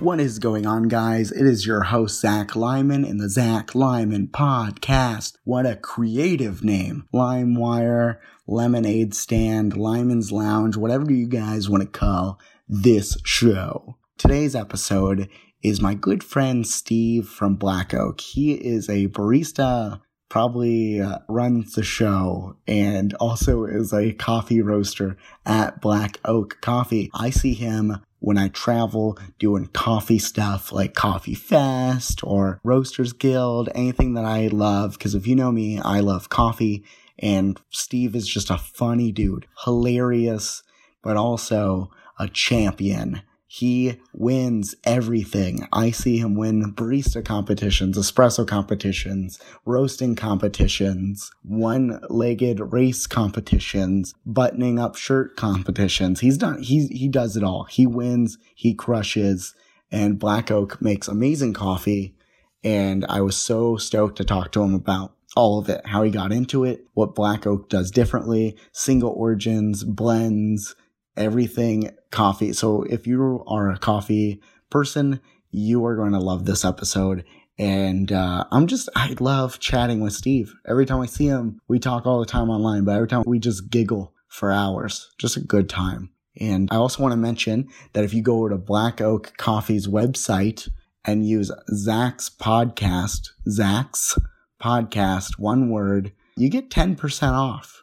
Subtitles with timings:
[0.00, 1.30] What is going on, guys?
[1.30, 5.36] It is your host, Zach Lyman, in the Zach Lyman Podcast.
[5.44, 7.06] What a creative name.
[7.12, 8.16] LimeWire,
[8.46, 13.98] Lemonade Stand, Lyman's Lounge, whatever you guys want to call this show.
[14.16, 15.28] Today's episode
[15.62, 18.22] is my good friend Steve from Black Oak.
[18.22, 25.18] He is a barista, probably uh, runs the show, and also is a coffee roaster
[25.44, 27.10] at Black Oak Coffee.
[27.12, 33.68] I see him when I travel doing coffee stuff like Coffee Fest or Roasters Guild,
[33.74, 34.92] anything that I love.
[34.92, 36.84] Because if you know me, I love coffee.
[37.18, 40.62] And Steve is just a funny dude, hilarious,
[41.02, 43.22] but also a champion.
[43.52, 45.66] He wins everything.
[45.72, 54.78] I see him win barista competitions, espresso competitions, roasting competitions, one legged race competitions, buttoning
[54.78, 56.20] up shirt competitions.
[56.20, 57.64] He's done, he, he does it all.
[57.64, 59.56] He wins, he crushes,
[59.90, 62.14] and Black Oak makes amazing coffee.
[62.62, 66.12] And I was so stoked to talk to him about all of it, how he
[66.12, 70.76] got into it, what Black Oak does differently, single origins, blends,
[71.16, 72.52] everything coffee.
[72.52, 77.24] So if you are a coffee person, you are going to love this episode.
[77.58, 80.54] And uh, I'm just, I love chatting with Steve.
[80.66, 83.38] Every time I see him, we talk all the time online, but every time we
[83.38, 85.10] just giggle for hours.
[85.18, 86.10] Just a good time.
[86.40, 90.68] And I also want to mention that if you go to Black Oak Coffee's website
[91.04, 94.18] and use Zach's podcast, Zach's
[94.62, 97.82] podcast, one word, you get 10% off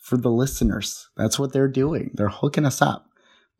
[0.00, 1.08] for the listeners.
[1.16, 2.10] That's what they're doing.
[2.14, 3.08] They're hooking us up.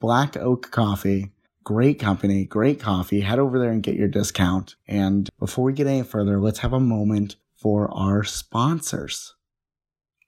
[0.00, 1.32] Black Oak Coffee,
[1.62, 3.20] great company, great coffee.
[3.20, 4.77] Head over there and get your discount.
[4.88, 9.34] And before we get any further, let's have a moment for our sponsors.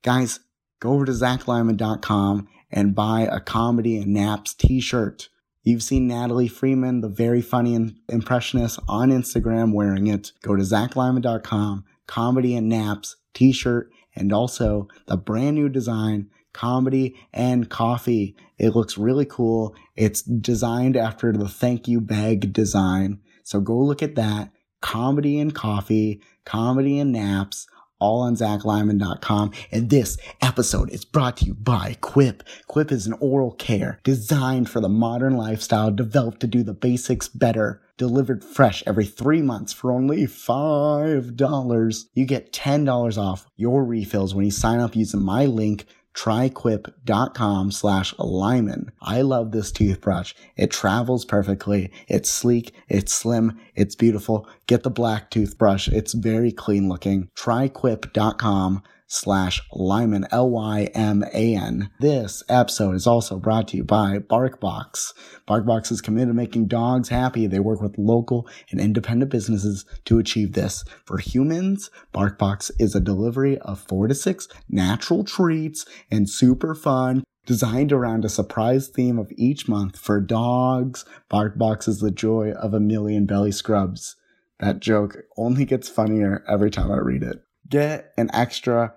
[0.02, 0.40] Guys,
[0.80, 5.28] go over to zachlyman.com and buy a comedy and naps t-shirt.
[5.62, 10.32] You've seen Natalie Freeman, the very funny impressionist on Instagram wearing it.
[10.42, 17.70] Go to zachlyman.com, comedy and naps t-shirt, and also the brand new design comedy and
[17.70, 18.36] coffee.
[18.58, 19.74] It looks really cool.
[19.96, 23.20] It's designed after the thank you bag design.
[23.42, 24.50] So go look at that.
[24.80, 27.66] Comedy and coffee, comedy and naps,
[28.02, 29.52] all on zachlyman.com.
[29.70, 32.42] And this episode is brought to you by Quip.
[32.66, 37.28] Quip is an oral care designed for the modern lifestyle, developed to do the basics
[37.28, 37.80] better.
[37.98, 42.04] Delivered fresh every three months for only $5.
[42.14, 48.14] You get $10 off your refills when you sign up using my link tryquip.com slash
[48.18, 48.90] Lyman.
[49.00, 50.34] I love this toothbrush.
[50.56, 51.90] It travels perfectly.
[52.08, 52.72] It's sleek.
[52.88, 53.58] It's slim.
[53.74, 54.48] It's beautiful.
[54.66, 55.88] Get the black toothbrush.
[55.88, 57.28] It's very clean looking.
[57.36, 61.90] Tryquip.com slash Lyman, L-Y-M-A-N.
[62.00, 65.12] This episode is also brought to you by BarkBox.
[65.46, 67.46] BarkBox is committed to making dogs happy.
[67.46, 70.82] They work with local and independent businesses to achieve this.
[71.04, 77.22] For humans, BarkBox is a delivery of four to six natural treats and super fun
[77.44, 81.04] designed around a surprise theme of each month for dogs.
[81.30, 84.16] BarkBox is the joy of a million belly scrubs.
[84.60, 87.42] That joke only gets funnier every time I read it.
[87.68, 88.94] Get an extra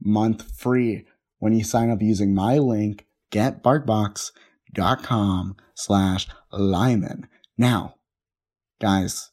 [0.00, 1.06] month free
[1.38, 7.28] when you sign up using my link, getbarkbox.com slash Lyman.
[7.56, 7.94] Now,
[8.80, 9.30] guys,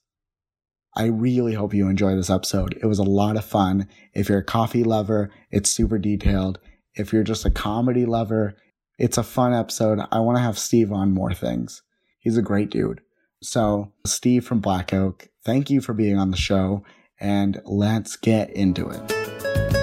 [0.96, 2.78] I really hope you enjoy this episode.
[2.82, 3.90] It was a lot of fun.
[4.14, 6.60] If you're a coffee lover, it's super detailed.
[6.94, 8.56] If you're just a comedy lover,
[8.98, 10.00] it's a fun episode.
[10.12, 11.82] I want to have Steve on more things.
[12.20, 13.02] He's a great dude.
[13.44, 16.86] So, Steve from Black Oak, thank you for being on the show,
[17.20, 19.75] and let's get into it.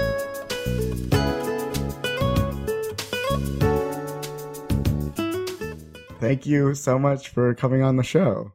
[6.23, 8.53] Thank you so much for coming on the show.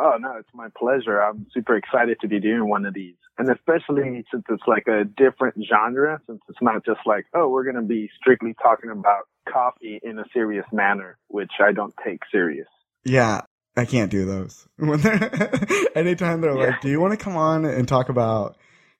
[0.00, 1.22] Oh, no, it's my pleasure.
[1.22, 3.14] I'm super excited to be doing one of these.
[3.38, 7.62] And especially since it's like a different genre, since it's not just like, oh, we're
[7.62, 12.20] going to be strictly talking about coffee in a serious manner, which I don't take
[12.32, 12.66] serious.
[13.04, 13.42] Yeah,
[13.76, 14.66] I can't do those.
[15.94, 16.66] Anytime they're yeah.
[16.66, 18.56] like, do you want to come on and talk about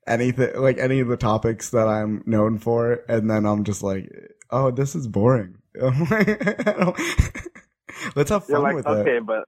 [0.06, 3.01] anything, like any of the topics that I'm known for?
[3.09, 4.11] And then I'm just like,
[4.51, 5.59] oh, this is boring.
[8.15, 9.17] Let's have fun like, with okay, it.
[9.17, 9.45] Okay, but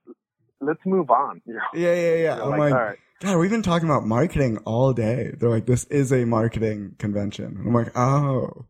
[0.61, 1.41] let's move on.
[1.45, 2.43] You're, yeah, yeah, yeah.
[2.43, 2.97] I'm like, like right.
[3.21, 5.31] God, we've been talking about marketing all day.
[5.37, 7.57] They're like, this is a marketing convention.
[7.65, 8.65] I'm like, oh,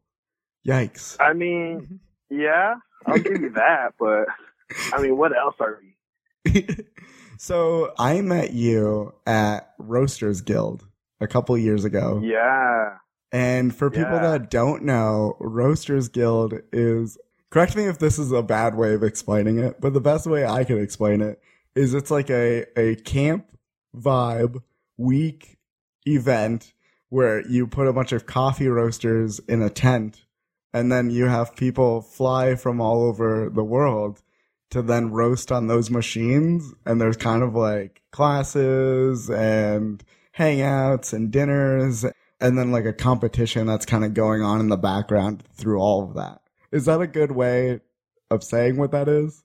[0.66, 1.18] yikes.
[1.20, 2.00] I mean,
[2.30, 2.76] yeah,
[3.06, 4.26] I'll give you that, but
[4.94, 6.78] I mean, what else are we?
[7.38, 10.86] so I met you at Roasters Guild
[11.20, 12.22] a couple years ago.
[12.24, 12.98] Yeah.
[13.32, 14.32] And for people yeah.
[14.32, 17.18] that don't know, Roasters Guild is
[17.50, 20.46] correct me if this is a bad way of explaining it, but the best way
[20.46, 21.42] I can explain it
[21.76, 23.48] is it's like a, a camp
[23.96, 24.62] vibe
[24.98, 25.58] week
[26.06, 26.74] event
[27.10, 30.26] where you put a bunch of coffee roasters in a tent
[30.74, 34.22] and then you have people fly from all over the world
[34.70, 40.04] to then roast on those machines and there's kind of like classes and
[40.38, 42.06] hangouts and dinners
[42.40, 46.04] and then like a competition that's kind of going on in the background through all
[46.04, 46.42] of that.
[46.72, 47.80] Is that a good way
[48.30, 49.44] of saying what that is?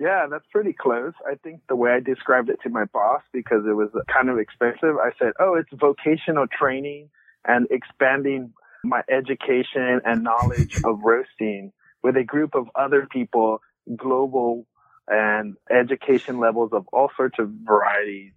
[0.00, 1.12] Yeah, that's pretty close.
[1.30, 4.38] I think the way I described it to my boss, because it was kind of
[4.38, 7.10] expensive, I said, oh, it's vocational training
[7.44, 8.52] and expanding
[8.82, 11.72] my education and knowledge of roasting
[12.02, 13.60] with a group of other people,
[13.96, 14.66] global
[15.06, 18.32] and education levels of all sorts of varieties.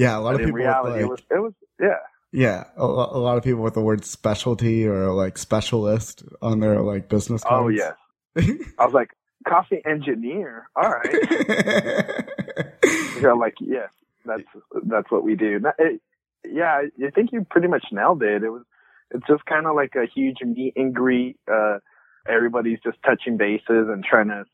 [0.00, 0.58] Yeah, a lot But of in people.
[0.58, 1.96] reality, like, it was, it was, yeah.
[2.32, 6.80] yeah, a, a lot of people with the word specialty or like specialist on their
[6.80, 7.64] like business cards.
[7.64, 7.94] Oh, yes.
[8.78, 9.10] I was like,
[9.46, 10.68] coffee engineer.
[10.76, 11.12] All right.
[13.20, 13.90] You're like, yes,
[14.24, 14.42] that's
[14.86, 15.60] that's what we do.
[15.78, 16.00] It-
[16.50, 18.42] yeah, I think you pretty much nailed it.
[18.42, 18.62] It was
[19.10, 21.38] it's just kind of like a huge meet and greet.
[21.52, 21.80] Uh,
[22.26, 24.44] everybody's just touching bases and trying to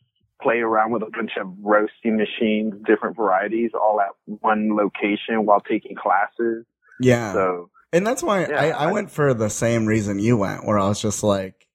[0.43, 5.61] play around with a bunch of roasting machines, different varieties, all at one location while
[5.61, 6.65] taking classes.
[7.01, 7.33] yeah.
[7.33, 10.67] So And that's why Yeah, I, I I- went for the same reason you went,
[10.67, 11.67] where I was just like,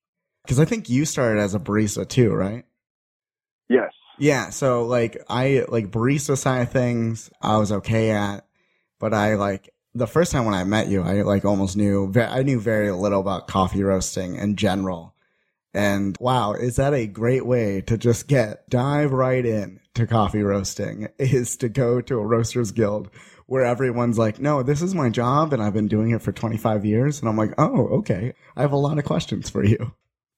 [0.43, 2.65] because I think you started as a barista too, right?
[3.69, 4.49] yes, Yeah.
[4.49, 8.45] So like, I like barista side of things, I was okay at,
[8.99, 12.43] but I like the first time when I met you, I like almost knew, I
[12.43, 15.15] knew very little about coffee roasting in general.
[15.73, 20.43] And wow, is that a great way to just get dive right in to coffee
[20.43, 23.09] roasting is to go to a roasters guild
[23.45, 26.85] where everyone's like, no, this is my job and I've been doing it for 25
[26.85, 27.19] years.
[27.19, 28.33] And I'm like, oh, okay.
[28.55, 29.93] I have a lot of questions for you.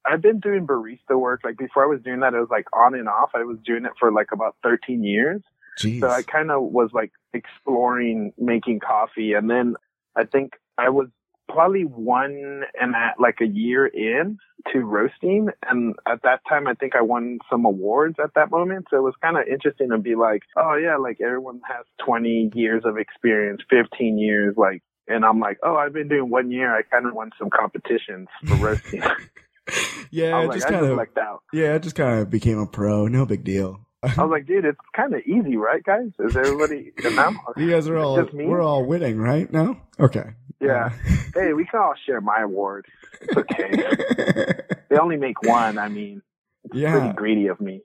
[0.06, 1.42] I've been doing barista work.
[1.44, 3.32] Like before I was doing that, it was like on and off.
[3.36, 5.42] I was doing it for like about 13 years.
[5.80, 6.02] Jeez.
[6.02, 9.34] So I kind of was like exploring making coffee.
[9.34, 9.76] And then
[10.16, 11.08] I think I was
[11.54, 14.38] probably one and a, like a year in
[14.72, 15.50] to roasting.
[15.70, 18.88] And at that time, I think I won some awards at that moment.
[18.90, 22.52] So it was kind of interesting to be like, oh yeah, like everyone has 20
[22.56, 26.74] years of experience, 15 years, like, and I'm like, oh, I've been doing one year.
[26.76, 29.04] I kind of won some competitions for roasting.
[30.12, 30.86] yeah, I just like, kind
[31.18, 33.08] of, yeah, it just kind of became a pro.
[33.08, 33.82] No big deal.
[34.04, 36.10] I was like, dude, it's kind of easy, right, guys?
[36.20, 37.38] Is everybody, you?
[37.58, 39.52] You guys are all, we're all winning, right?
[39.52, 39.78] No?
[40.00, 40.26] Okay.
[40.60, 40.92] Yeah.
[41.36, 42.86] Hey, we can all share my award.
[43.22, 43.72] It's okay.
[44.90, 45.80] they only make one.
[45.80, 46.22] I mean,
[46.66, 46.92] it's Yeah.
[46.92, 47.82] pretty greedy of me.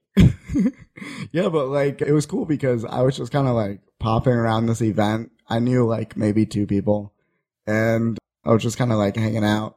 [1.32, 4.66] yeah, but like it was cool because I was just kind of like popping around
[4.66, 5.32] this event.
[5.48, 7.14] I knew like maybe two people
[7.66, 9.76] and I was just kind of like hanging out.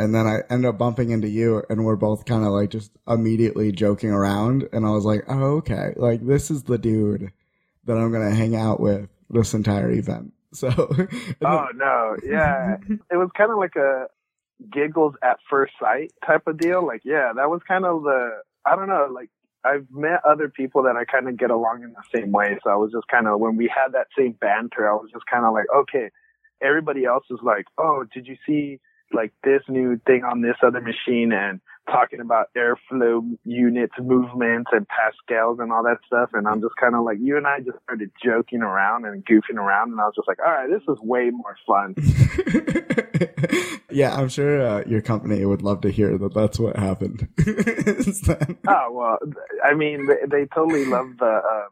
[0.00, 2.90] And then I ended up bumping into you and we're both kind of like just
[3.06, 4.66] immediately joking around.
[4.72, 5.92] And I was like, oh, okay.
[5.94, 7.30] Like this is the dude
[7.84, 10.32] that I'm going to hang out with this entire event.
[10.52, 10.66] So,
[11.44, 12.78] Oh no, yeah.
[12.88, 14.06] it was kind of like a
[14.68, 16.84] giggles at first sight type of deal.
[16.84, 19.30] Like, yeah, that was kind of the I don't know, like
[19.64, 22.58] I've met other people that I kind of get along in the same way.
[22.64, 25.24] So I was just kind of when we had that same banter, I was just
[25.32, 26.10] kind of like, okay,
[26.60, 28.80] everybody else is like, oh, did you see
[29.12, 31.60] like this new thing on this other machine and
[31.90, 36.30] talking about airflow units, movements, and pascals and all that stuff.
[36.34, 39.56] And I'm just kind of like, you and I just started joking around and goofing
[39.56, 41.94] around, and I was just like, all right, this is way more fun.
[43.90, 47.28] yeah, I'm sure uh, your company would love to hear that that's what happened.
[48.26, 49.18] That- Oh well,
[49.64, 51.66] I mean, they, they totally love the uh,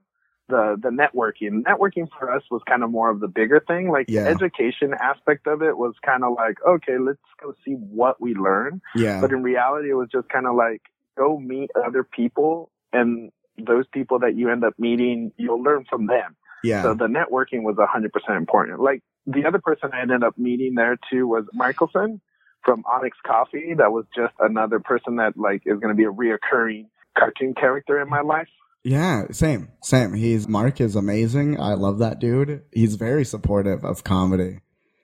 [0.48, 1.62] the the networking.
[1.62, 3.90] Networking for us was kind of more of the bigger thing.
[3.90, 4.24] Like Yeah.
[4.24, 8.34] the education aspect of it was kind of like, okay, let's go see what we
[8.34, 8.80] learn.
[8.94, 9.20] yeah.
[9.20, 10.82] But in reality, it was just kind of like
[11.16, 16.06] go meet other people, and those people that you end up meeting, you'll learn from
[16.06, 16.36] them.
[16.62, 16.82] Yeah.
[16.82, 18.80] So the networking was 100% important.
[18.80, 22.20] Like the other person I ended up meeting there too was Michelson
[22.64, 23.74] from Onyx Coffee.
[23.76, 26.86] That was just another person that like is going to be a reoccurring
[27.16, 28.48] cartoon character in my life.
[28.88, 30.14] Yeah, same, same.
[30.14, 31.60] He's Mark is amazing.
[31.60, 32.62] I love that dude.
[32.72, 34.60] He's very supportive of comedy,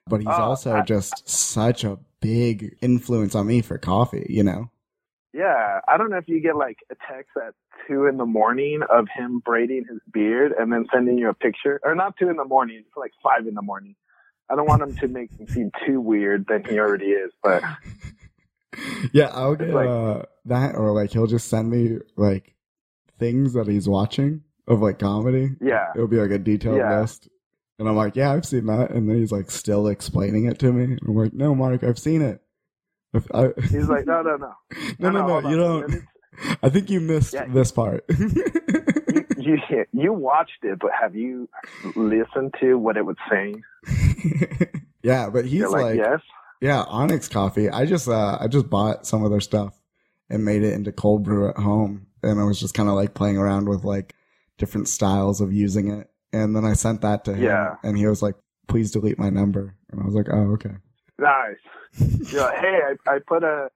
[0.06, 4.24] but he's Oh, also I- just such a big influence on me for coffee.
[4.30, 4.70] You know?
[5.34, 7.52] Yeah, I don't know if you get like a text at
[7.86, 11.78] two in the morning of him braiding his beard and then sending you a picture,
[11.84, 13.96] or not two in the morning, it's like five in the morning.
[14.48, 17.62] I don't want him to make him seem too weird than he already is, but
[19.12, 22.53] yeah, I'll get like- uh, that, or like he'll just send me like
[23.18, 25.50] things that he's watching of like comedy.
[25.60, 27.00] yeah, It'll be like a detailed Yeah.
[27.00, 27.28] list.
[27.78, 28.90] And I'm like, yeah, I've seen that.
[28.90, 30.84] And then he's like still explaining it to me.
[30.84, 32.40] And I'm like, no, Mark, I've seen it.
[33.32, 34.54] I, he's like, no, no, no,
[34.98, 35.80] no, no, no, hold you on.
[35.90, 36.02] don't.
[36.62, 37.46] I think you missed Yeah.
[37.48, 38.04] this part.
[38.08, 41.48] You, you you watched it, but have you
[41.94, 43.62] listened to what it was saying?
[45.02, 46.20] yeah, but he's like, like, yes.
[46.60, 47.68] yeah, Onyx Coffee.
[47.70, 49.78] I just uh I just bought some of their stuff
[50.30, 53.14] and made it into cold brew at home, and I was just kind of like
[53.14, 54.14] playing around with like
[54.58, 57.76] different styles of using it, and then I sent that to him, Yeah.
[57.82, 58.34] and he was like,
[58.68, 60.74] "Please delete my number," and I was like, "Oh, okay."
[61.18, 61.56] Nice.
[62.32, 63.68] Like, hey, I, I put a,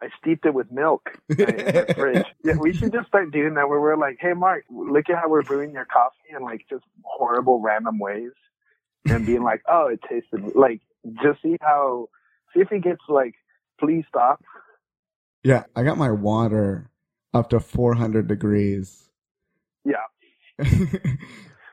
[0.00, 2.26] I steeped it with milk in my fridge.
[2.42, 5.28] Yeah, we should just start doing that where we're like, hey, Mark, look at how
[5.28, 8.30] we're brewing your coffee in like just horrible random ways
[9.06, 10.80] and being like, oh, it tasted like,
[11.22, 12.08] just see how,
[12.54, 13.34] see if he gets like,
[13.78, 14.42] please stop.
[15.44, 16.90] Yeah, I got my water
[17.36, 19.08] up to 400 degrees.
[19.84, 19.96] Yeah.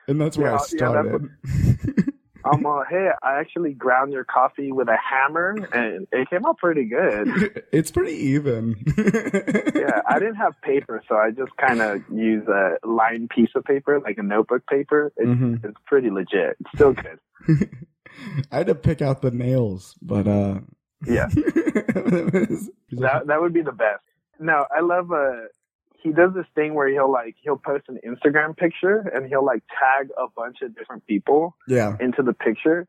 [0.06, 1.28] and that's where Yeah, I yeah, started.
[2.46, 6.58] I'm uh, hey, I actually ground your coffee with a hammer and it came out
[6.58, 7.64] pretty good.
[7.72, 8.76] it's pretty even.
[9.74, 13.64] yeah, I didn't have paper, so I just kind of use a lined piece of
[13.64, 15.10] paper, like a notebook paper.
[15.16, 15.64] It's, Mhm.
[15.64, 16.56] it's pretty legit.
[16.60, 17.18] It's still good.
[18.52, 20.60] I had to pick out the nails, but uh
[21.06, 21.28] Yeah.
[22.92, 24.02] That that would be the best.
[24.40, 25.48] No, I love uh
[26.02, 29.62] he does this thing where he'll like he'll post an Instagram picture and he'll like
[29.68, 31.96] tag a bunch of different people yeah.
[31.98, 32.86] into the picture.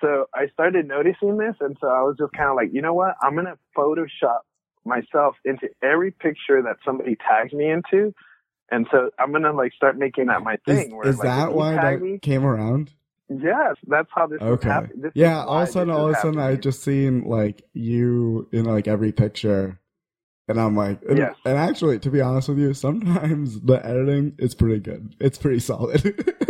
[0.00, 2.92] So I started noticing this and so I was just kind of like, you know
[2.92, 3.14] what?
[3.22, 4.40] I'm going to Photoshop
[4.84, 8.12] myself into every picture that somebody tags me into.
[8.70, 10.96] And so I'm going to like start making that my Is, thing.
[10.96, 12.90] where, is like, that why that me, came around?
[13.28, 14.70] Yes, that's how this is Okay.
[14.94, 18.48] is Yeah, all of a sudden all of a sudden I just seen like you
[18.52, 19.80] in like every picture.
[20.48, 21.34] And I'm like, and, Yes.
[21.44, 25.14] and actually, to be honest with you, sometimes the editing is pretty good.
[25.20, 26.02] It's pretty solid.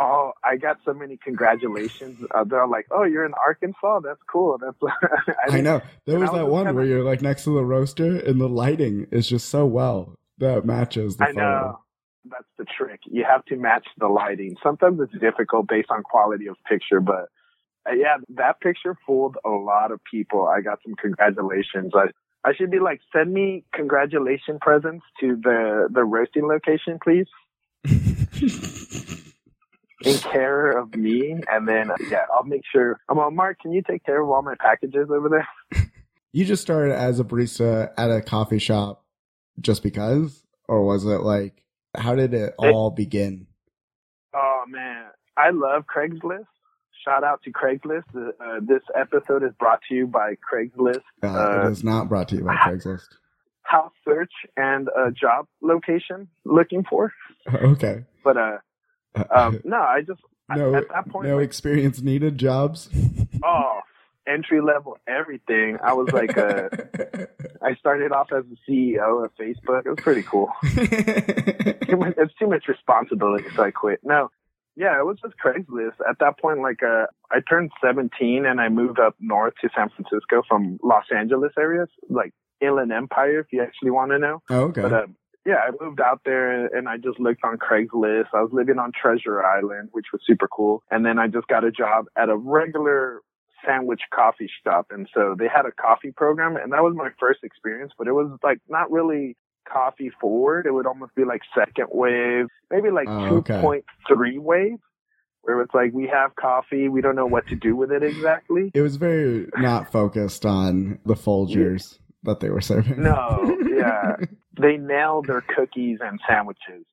[0.00, 2.24] Oh, I got so many congratulations.
[2.32, 3.98] Uh, they're like, "Oh, you're in Arkansas.
[3.98, 4.76] That's cool." That's
[5.42, 5.80] I didn't- know.
[6.06, 8.40] There was I was that one kinda- where you're like next to the roaster and
[8.40, 11.40] the lighting is just so well that matches the I photo.
[11.40, 11.78] know.
[12.30, 13.00] That's the trick.
[13.06, 14.54] You have to match the lighting.
[14.62, 17.26] Sometimes it's difficult based on quality of picture, but
[17.90, 20.46] uh, yeah, that picture fooled a lot of people.
[20.46, 21.90] I got some congratulations.
[21.96, 22.06] I
[22.44, 27.26] I should be like, send me congratulation presents to the the roasting location, please,
[30.02, 33.00] in care of me, and then uh, yeah, I'll make sure.
[33.08, 33.60] I'm on Mark.
[33.60, 35.48] Can you take care of all my packages over there?
[36.32, 39.04] you just started as a barista at a coffee shop
[39.60, 40.44] just because?
[40.68, 41.64] Or was it like,
[41.96, 43.46] how did it all begin?
[44.34, 46.46] Oh man, I love Craigslist.
[47.04, 48.04] Shout out to Craigslist.
[48.16, 52.28] Uh, this episode is brought to you by Craigslist, Uh, Uh, it is not brought
[52.28, 53.08] to you by Craigslist.
[53.62, 57.12] house search, and a job location looking for.
[57.54, 58.04] okay.
[58.24, 58.58] But uh,
[59.30, 60.20] um, no, I just
[60.54, 62.88] no, at that point, no like, experience needed jobs.
[63.44, 63.80] oh,
[64.26, 65.78] entry level everything.
[65.82, 66.68] I was like, uh,
[67.62, 69.86] I started off as the CEO of Facebook.
[69.86, 70.50] It was pretty cool.
[71.90, 74.00] It's too much responsibility, so I quit.
[74.04, 74.30] No,
[74.78, 75.98] yeah, it was just Craigslist.
[76.08, 79.88] At that point, like, uh, I turned 17 and I moved up north to San
[79.90, 84.40] Francisco from Los Angeles areas, like Inland Empire, if you actually want to know.
[84.48, 84.82] Oh, okay.
[84.82, 88.28] But, um, yeah, I moved out there and I just looked on Craigslist.
[88.32, 90.84] I was living on Treasure Island, which was super cool.
[90.92, 93.22] And then I just got a job at a regular
[93.66, 94.86] sandwich coffee shop.
[94.90, 98.12] And so they had a coffee program and that was my first experience, but it
[98.12, 99.36] was like not really
[99.70, 100.66] coffee forward.
[100.66, 103.54] It would almost be like second wave, maybe like Oh, okay.
[103.62, 104.78] 2.3 wave,
[105.42, 106.88] where it's like we have coffee.
[106.88, 108.70] We don't know what to do with it exactly.
[108.74, 113.02] it was very not focused on the Folgers that they were serving.
[113.02, 114.16] No, yeah.
[114.60, 116.84] they nailed their cookies and sandwiches.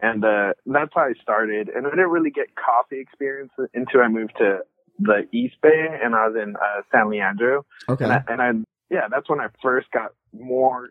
[0.00, 1.68] And uh, that's how I started.
[1.68, 4.58] And I didn't really get coffee experience until I moved to
[4.98, 7.64] the East Bay and I was in uh, San Leandro.
[7.88, 8.04] okay.
[8.04, 8.50] And I, and I,
[8.90, 10.90] yeah, that's when I first got more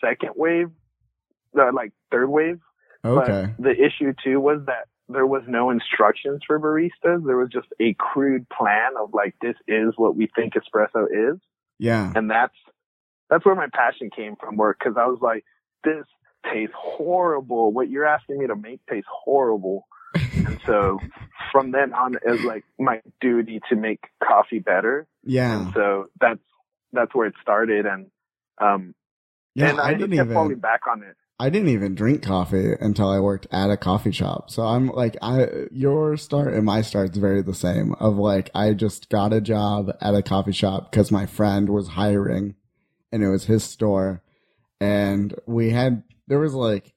[0.00, 0.70] second wave,
[1.58, 2.60] uh, like third wave.
[3.04, 3.52] okay.
[3.58, 7.24] But the issue too was that there was no instructions for baristas.
[7.24, 11.38] There was just a crude plan of like, this is what we think espresso is
[11.78, 12.12] Yeah.
[12.14, 12.54] and that's
[13.30, 15.44] that's where my passion came from work because I was like,
[15.84, 16.04] this
[16.52, 17.72] tastes horrible.
[17.72, 19.86] What you're asking me to make tastes horrible.
[20.14, 20.98] And so
[21.52, 25.06] from then on, it was like my duty to make coffee better.
[25.24, 25.60] Yeah.
[25.60, 26.40] And so that's
[26.92, 28.06] that's where it started, and
[28.58, 28.94] um,
[29.56, 29.70] Yeah.
[29.70, 30.34] and I, I, didn't even.
[30.34, 31.16] falling back on it.
[31.40, 34.50] I didn't even drink coffee until I worked at a coffee shop.
[34.50, 37.94] So I'm like, I your start and my start's very the same.
[37.94, 41.88] Of like, I just got a job at a coffee shop because my friend was
[41.88, 42.54] hiring,
[43.10, 44.22] and it was his store,
[44.78, 46.92] and we had there was like.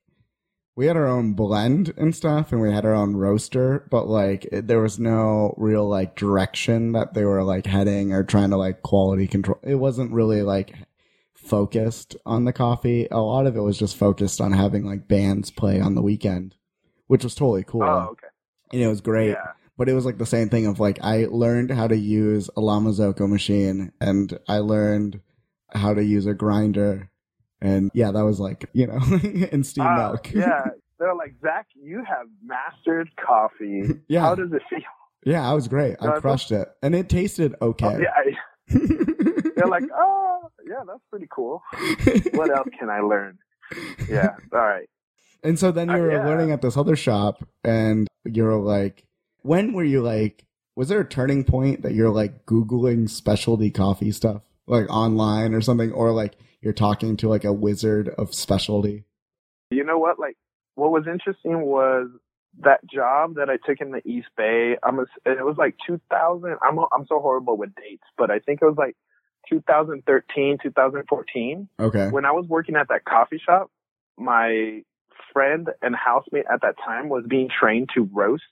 [0.76, 4.46] We had our own blend and stuff, and we had our own roaster, but like
[4.46, 8.56] it, there was no real like direction that they were like heading or trying to
[8.56, 9.60] like quality control.
[9.62, 10.74] It wasn't really like
[11.50, 13.08] focused on the coffee.
[13.12, 16.56] A lot of it was just focused on having like bands play on the weekend.
[17.08, 17.84] which was totally cool.
[17.84, 18.28] Oh, okay.
[18.72, 19.30] And it was great.
[19.32, 19.54] Yeah.
[19.78, 22.62] But it was like the same thing of like I learned how to use a
[22.62, 25.22] La Marzocco machine and I learned
[25.74, 27.10] how to use a grinder.
[27.62, 29.00] And yeah, that was like, you know,
[29.52, 30.32] in steam Uh, milk.
[30.34, 30.66] yeah.
[31.00, 33.84] They're like, Zach, you have mastered coffee.
[34.10, 34.22] Yeah.
[34.22, 34.80] How does it feel?
[35.26, 35.96] Yeah, I was great.
[36.02, 36.68] I crushed it.
[36.84, 37.86] And it tasted okay.
[37.88, 38.14] Oh, yeah.
[38.16, 38.36] I-
[39.56, 41.62] They're like, oh, yeah, that's pretty cool.
[42.34, 43.38] What else can I learn?
[44.08, 44.36] Yeah.
[44.54, 44.88] All right.
[45.44, 46.26] And so then you Uh, were yeah.
[46.26, 49.04] learning at this other shop, and you were like,
[49.42, 50.46] when were you like,
[50.76, 55.62] was there a turning point that you're like Googling specialty coffee stuff, like online or
[55.62, 59.06] something, or like you're talking to like a wizard of specialty?
[59.72, 60.20] You know what?
[60.20, 60.38] Like,
[60.76, 62.08] what was interesting was
[62.62, 64.76] that job that I took in the East Bay.
[64.84, 66.58] I'm a, it was like 2000.
[66.62, 68.96] I'm I'm so horrible with dates, but I think it was like
[69.50, 71.70] 2013, 2014.
[71.80, 72.08] Okay.
[72.10, 73.70] When I was working at that coffee shop,
[74.18, 74.82] my
[75.34, 78.44] friend and housemate at that time was being trained to roast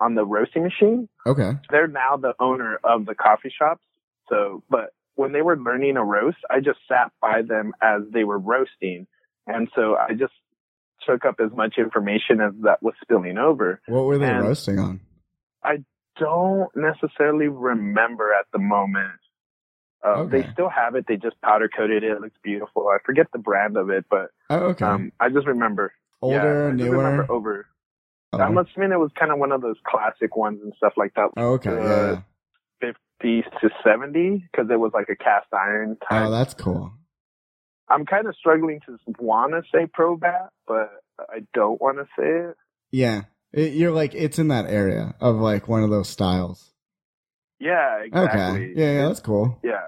[0.00, 1.08] on the roasting machine.
[1.26, 1.52] Okay.
[1.70, 3.82] They're now the owner of the coffee shops.
[4.28, 8.24] So, but when they were learning a roast, I just sat by them as they
[8.24, 9.06] were roasting.
[9.46, 10.32] And so I just
[11.06, 13.80] took up as much information as that was spilling over.
[13.86, 15.00] What were they And- roasting on?
[15.62, 15.84] I
[16.18, 19.18] don't necessarily remember at the moment.
[20.04, 20.42] Uh, Okay.
[20.42, 21.04] They still have it.
[21.06, 22.12] They just powder coated it.
[22.12, 22.88] It looks beautiful.
[22.88, 24.84] I forget the brand of it, but Oh, okay.
[24.86, 25.92] um, I just remember.
[26.22, 26.96] Older, yeah, I newer.
[26.98, 27.66] remember over.
[28.32, 28.38] Oh.
[28.38, 31.30] I'm assuming it was kind of one of those classic ones and stuff like that.
[31.36, 31.70] Oh, okay.
[31.70, 32.20] uh,
[32.82, 32.92] yeah.
[33.22, 36.26] 50s to 70 because it was like a cast iron time.
[36.28, 36.92] Oh, that's cool.
[37.88, 42.50] I'm kind of struggling to want to say Probat, but I don't want to say
[42.50, 42.56] it.
[42.92, 43.22] Yeah.
[43.52, 46.70] It, you're like, it's in that area of like one of those styles.
[47.60, 48.40] Yeah, exactly.
[48.40, 48.72] Okay.
[48.74, 49.58] Yeah, yeah, that's cool.
[49.62, 49.86] Yeah.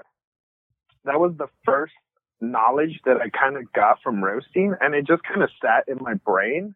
[1.05, 1.95] That was the first
[2.41, 5.99] knowledge that I kind of got from roasting, and it just kind of sat in
[6.03, 6.75] my brain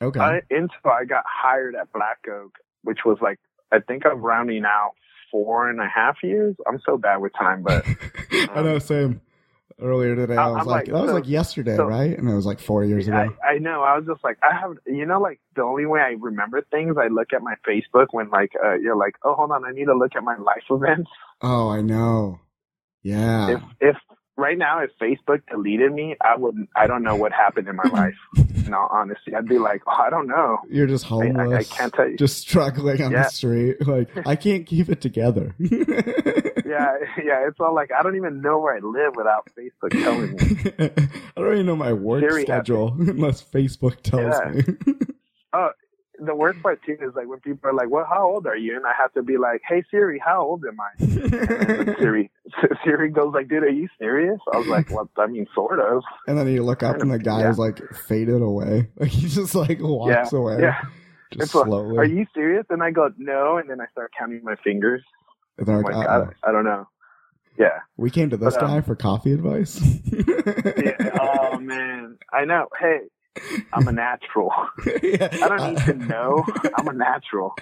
[0.00, 0.20] Okay.
[0.20, 3.38] I, until I got hired at Black Oak, which was like,
[3.72, 4.92] I think I'm rounding out
[5.30, 6.54] four and a half years.
[6.66, 7.84] I'm so bad with time, but
[8.32, 9.20] I know, same.
[9.80, 12.16] Earlier today, I I- was I'm like, like, that was like yesterday, so- right?
[12.18, 13.36] And it was like four years I, ago.
[13.48, 13.82] I know.
[13.82, 16.96] I was just like, I have, you know, like the only way I remember things,
[17.00, 19.84] I look at my Facebook when like, uh, you're like, oh, hold on, I need
[19.86, 21.08] to look at my life events.
[21.42, 22.40] Oh, I know.
[23.02, 23.50] Yeah.
[23.50, 23.96] If, if
[24.36, 27.84] right now, if Facebook deleted me, I wouldn't, I don't know what happened in my
[27.92, 28.14] life.
[28.66, 30.58] In all honesty, I'd be like, oh, I don't know.
[30.68, 32.16] You're just I, I, I can't tell you.
[32.16, 33.22] Just struggling on Yeah.
[33.22, 33.86] the street.
[33.86, 35.54] Like, I can't keep it together.
[36.68, 36.92] yeah,
[37.24, 37.46] yeah.
[37.48, 40.88] It's all like, I don't even know where I live without Facebook telling me.
[41.36, 44.50] I don't even know my work schedule unless Facebook tells Yeah.
[44.52, 44.62] me.
[45.52, 45.70] Oh,
[46.20, 48.76] the worst part too is like when people are like, well, how old are you?
[48.76, 50.90] And I have to be like, hey Siri, how old am I?
[51.00, 52.30] And Siri,
[52.84, 54.38] Siri goes like, dude, are you serious?
[54.52, 56.02] I was like, well, I mean, sort of.
[56.26, 57.50] and then you look up and the guy Yeah.
[57.50, 58.88] is like faded away.
[58.98, 60.56] Like he just like walks Yeah, away.
[60.60, 60.80] Yeah.
[61.30, 61.98] Just It's like, slowly.
[61.98, 62.64] Are you serious?
[62.70, 63.58] And I go, no.
[63.58, 65.02] And then I start counting my fingers.
[65.58, 66.86] And they're I'm like, like, I, I don't know.
[67.58, 67.80] Yeah.
[67.96, 69.80] we came to this But, um, guy for coffee advice.
[70.12, 71.18] yeah.
[71.20, 72.16] Oh man.
[72.32, 72.68] I know.
[72.78, 73.00] Hey,
[73.72, 74.52] I'm a natural.
[75.02, 75.28] Yeah.
[75.42, 76.44] I don't need to know.
[76.76, 77.54] I'm a natural.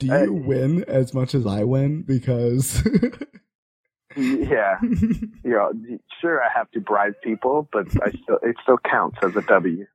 [0.00, 0.24] Do Hey.
[0.24, 2.02] you win as much as I win?
[2.02, 2.82] Because
[4.16, 4.76] Yeah.
[4.82, 5.72] You know,
[6.20, 9.86] sure, I have to bribe people, but I still it still counts as a W.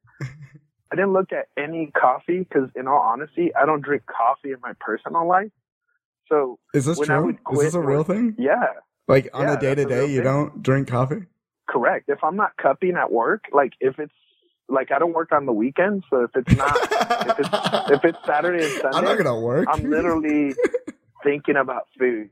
[0.91, 4.59] I didn't look at any coffee because, in all honesty, I don't drink coffee in
[4.61, 5.51] my personal life.
[6.29, 7.25] So is this true?
[7.25, 8.35] would Is this a real thing?
[8.37, 8.53] yeah,
[9.07, 10.23] Like on Yeah, a day to day, you thing.
[10.23, 11.25] don't drink coffee?
[11.67, 12.05] correct.
[12.09, 14.13] If I'm not cupping at work, like if it's
[14.67, 16.77] like I don't work on the weekends, so if it's not
[17.25, 17.49] if it's
[17.89, 19.67] if it's Saturday and Sunday, I'm not gonna work.
[19.71, 20.55] I'm literally
[21.23, 22.29] thinking about food.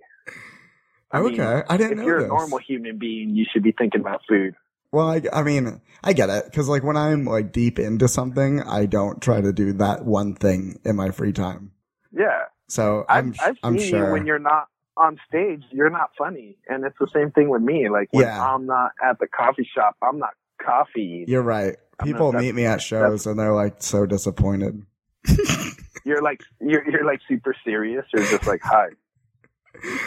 [1.11, 2.25] I mean, okay, I didn't if you're this.
[2.25, 4.55] a normal human being, you should be thinking about food.
[4.91, 8.61] Well, I, I mean, I get it because like when I'm like deep into something,
[8.61, 11.71] I don't try to do that one thing in my free time.
[12.11, 12.45] Yeah.
[12.69, 14.05] So I've, I'm I've I'm seen sure.
[14.07, 16.57] you when you're not on stage, you're not funny.
[16.67, 17.87] And it's the same thing with me.
[17.89, 18.43] Like when Yeah.
[18.53, 21.23] I'm not at the coffee shop, I'm not coffee.
[21.27, 21.75] You're right.
[21.99, 24.83] I'm People meet me at shows and they're like so disappointed.
[26.05, 28.05] You're like you're you're like super serious.
[28.13, 28.87] You're just like hi.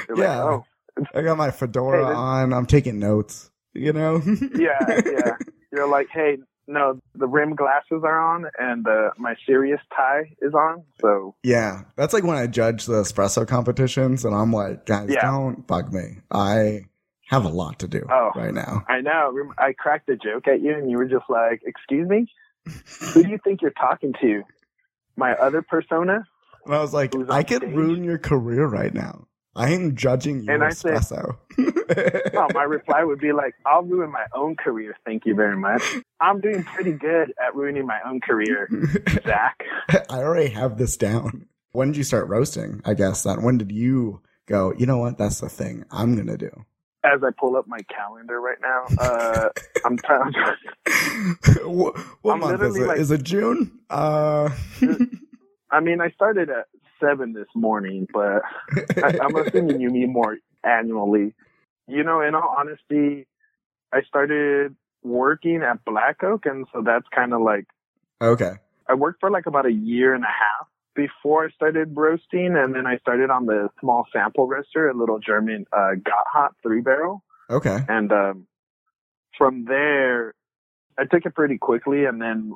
[0.08, 0.42] You're Yeah.
[0.42, 0.62] like,
[0.98, 2.52] oh I got my fedora Hey, this- on.
[2.52, 3.50] I'm taking notes.
[3.74, 4.20] You know?
[4.56, 5.36] yeah, yeah.
[5.72, 6.38] You're like, hey,
[6.70, 10.84] no, the rim glasses are on and uh, my serious tie is on.
[11.00, 15.22] So Yeah, that's like when I judge the espresso competitions, and I'm like, guys, Yeah.
[15.22, 16.18] don't bug me.
[16.30, 16.86] I
[17.28, 18.30] have a lot to do Oh.
[18.34, 18.84] right now.
[18.88, 19.52] I know.
[19.58, 22.26] I cracked a joke at you, and you were just like, "Excuse me,
[23.14, 24.42] who do you think you're talking to?
[25.16, 26.26] My other persona?"
[26.66, 27.74] And I was like, I could stage?
[27.74, 29.26] ruin your career right now.
[29.56, 31.02] I am judging you, And I said-.
[32.32, 34.96] No, my reply would be like, I'll ruin my own career.
[35.04, 35.82] Thank you very much.
[36.20, 38.68] I'm doing pretty good at ruining my own career,
[39.26, 39.60] Zach.
[40.08, 41.46] I already have this down.
[41.72, 42.80] When did you start roasting?
[42.84, 43.42] I guess that.
[43.42, 44.72] When did you go?
[44.78, 45.18] You know what?
[45.18, 46.50] That's the thing I'm gonna do.
[47.04, 49.48] As I pull up my calendar right now, uh,
[49.84, 50.32] I'm trying.
[51.64, 52.86] what what I'm month is literally it?
[52.86, 53.80] like- is it June?
[53.90, 54.50] Uh,
[55.72, 56.66] I mean, I started at
[57.00, 58.42] seven this morning, but
[59.02, 61.34] I, I'm assuming you mean more annually.
[61.86, 63.26] You know, in all honesty,
[63.92, 67.66] I started working at Black Oak, and so that's kind of like
[68.20, 68.52] okay.
[68.88, 72.74] I worked for like about a year and a half before I started roasting, and
[72.74, 75.92] then I started on the small sample roaster, a little German uh,
[76.32, 77.78] Hot three barrel, Okay.
[77.88, 78.46] and um,
[79.38, 80.34] from there,
[80.98, 82.54] I took it pretty quickly, and then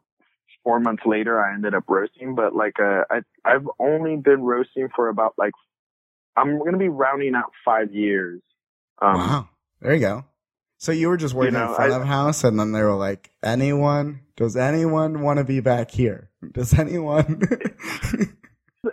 [0.65, 2.35] four months later, I ended up roasting.
[2.35, 5.53] But like, uh, I I've only been roasting for about like
[6.37, 8.43] I'm gonna be rounding out five years.
[9.01, 9.49] Um, wow.
[9.81, 10.25] There you go.
[10.79, 12.97] So you were just working know, in front I- of house, and then they were
[12.97, 14.21] like, "Anyone?
[14.37, 16.31] Does anyone want to be back here?
[16.53, 17.43] Does anyone?"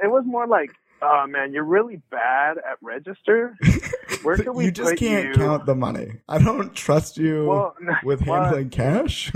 [0.04, 3.58] It was more like, oh man, you're really bad at register.
[4.24, 5.34] Where can we you just can't you?
[5.34, 6.22] count the money.
[6.30, 9.32] I don't trust you Well, with well, handling cash.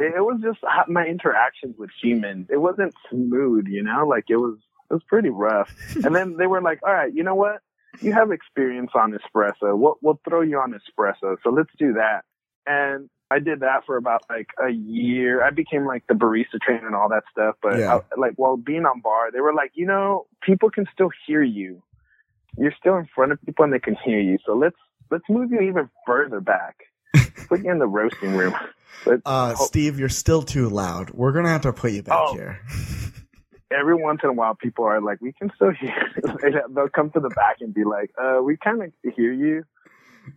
[0.00, 2.48] It was just uh, my interactions with humans.
[2.50, 4.58] It wasn't smooth, you know, like it was,
[4.90, 5.74] it was pretty rough.
[6.04, 7.60] And then they were like, all right, you know what?
[8.00, 9.76] You have experience on espresso.
[9.76, 11.36] We'll, we'll throw you on espresso.
[11.42, 12.22] So let's do that.
[12.66, 15.42] And I did that for about like a year.
[15.42, 17.56] I became like the barista trainer and all that stuff.
[17.62, 17.96] But Yeah.
[17.96, 21.42] I, like while being on bar, they were like, you know, people can still hear
[21.42, 21.82] you.
[22.56, 24.38] You're still in front of people and they can hear you.
[24.44, 24.76] So let's,
[25.10, 26.76] let's move you even further back.
[27.48, 28.54] Put you in the roasting room.
[29.24, 29.54] Uh.
[29.54, 31.10] Steve, you're still too loud.
[31.10, 32.34] We're gonna have to put you back Oh.
[32.34, 32.58] here.
[33.70, 35.94] every once in a while, people are like, "We can still hear."
[36.74, 39.62] They'll come to the back and be like, "Uh, we kind of hear you,"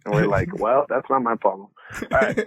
[0.05, 1.69] and we're like, "Well, that's not my problem."
[2.11, 2.37] All right.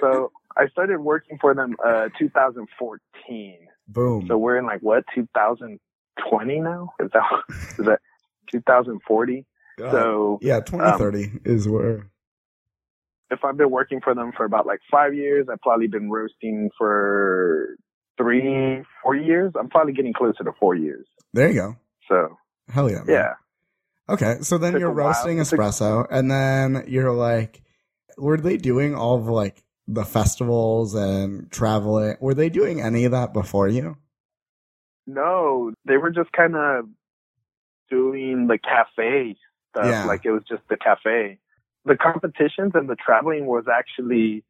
[0.00, 3.58] So I started working for them uh 2014.
[3.88, 4.26] Boom.
[4.28, 6.92] So we're in like what 2020 now?
[7.00, 7.22] Is that
[7.78, 8.00] is that
[8.52, 9.46] 2040?
[9.82, 12.06] Uh, So yeah, 2030 is where.
[13.34, 16.70] If I've been working for them for about like five years, I've probably been roasting
[16.78, 17.76] for
[18.16, 19.52] three, four years.
[19.58, 21.06] I'm probably getting closer to four years.
[21.32, 21.76] There you go.
[22.08, 22.36] So
[22.68, 23.02] Hell yeah.
[23.04, 23.06] man.
[23.08, 23.34] yeah.
[24.08, 25.08] Okay, so then you're a while.
[25.08, 27.62] roasting espresso, and then you're like,
[28.18, 32.16] were they doing all of like the festivals and traveling?
[32.20, 33.96] Were they doing any of that before you?
[35.06, 36.86] No, they were just kind of
[37.90, 39.36] doing the cafe
[39.70, 39.86] stuff.
[39.86, 40.04] Yeah.
[40.04, 41.38] Like it was just the cafe.
[41.84, 44.42] The competitions and the traveling was actually,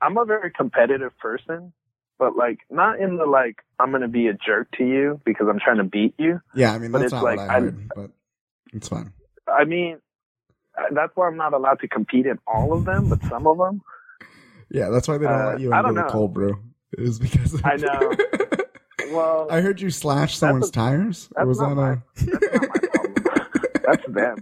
[0.00, 1.72] I'm a very competitive person,
[2.18, 5.46] but like not in the like, I'm going to be a jerk to you because
[5.48, 6.40] I'm trying to beat you.
[6.54, 8.10] Yeah, I mean But that's it's not like, what I I- heard, but
[8.72, 9.12] it's fine.
[9.48, 9.98] I mean,
[10.92, 13.82] that's why I'm not allowed to compete in all of them, but some of them.
[14.70, 16.58] Yeah, that's why they don't Uh, let you into the cold brew.
[16.98, 18.12] Is because I know.
[19.10, 21.28] Well, I heard you slash someone's a- tires.
[21.36, 22.02] That's was that a?
[22.16, 23.24] that's not my problem.
[23.84, 24.36] that's them.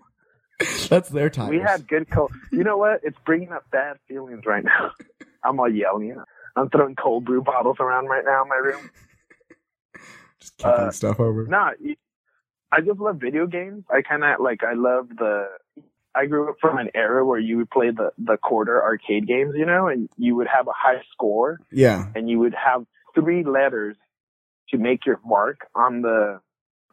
[0.88, 1.48] That's their time.
[1.48, 2.32] We had good cold.
[2.50, 3.00] You know what?
[3.02, 4.92] It's bringing up bad feelings right now.
[5.44, 6.16] I'm all yelling.
[6.56, 8.90] I'm throwing cold brew bottles around right now in my room.
[10.40, 11.46] just kicking uh, stuff over.
[11.46, 11.72] Nah,
[12.72, 13.84] I just love video games.
[13.90, 14.62] I kind of like.
[14.62, 15.48] I love the.
[16.14, 19.54] I grew up from an era where you would play the the quarter arcade games,
[19.56, 23.44] you know, and you would have a high score, Yeah, and you would have three
[23.44, 23.96] letters
[24.70, 26.40] to make your mark on the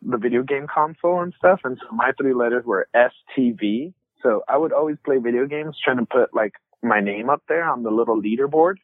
[0.02, 1.62] the video game console and stuff.
[1.64, 3.94] And so my three letters were STV.
[4.24, 7.64] So I would always play video games trying to put like my name up there
[7.64, 8.76] on the little leaderboard.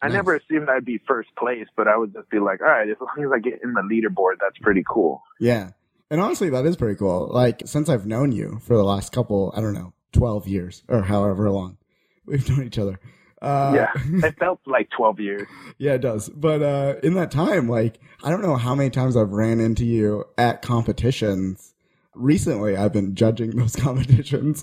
[0.00, 0.14] I Nice.
[0.16, 2.96] never assumed I'd be first place, but I would just be like, all right, as
[3.00, 5.22] long as I get in the leaderboard, that's pretty cool.
[5.40, 5.70] yeah.
[6.10, 7.30] And honestly, that is pretty cool.
[7.32, 11.00] Like since I've known you for the last couple, I don't know, twelve years or
[11.02, 11.78] however long
[12.26, 13.00] we've known each other.
[13.42, 13.88] Uh, yeah.
[14.28, 15.48] It felt like 12 years.
[15.78, 16.28] Yeah, it does.
[16.28, 19.84] But uh in that time, like I don't know how many times I've ran into
[19.84, 21.74] you at competitions.
[22.14, 24.62] Recently, I've been judging those competitions,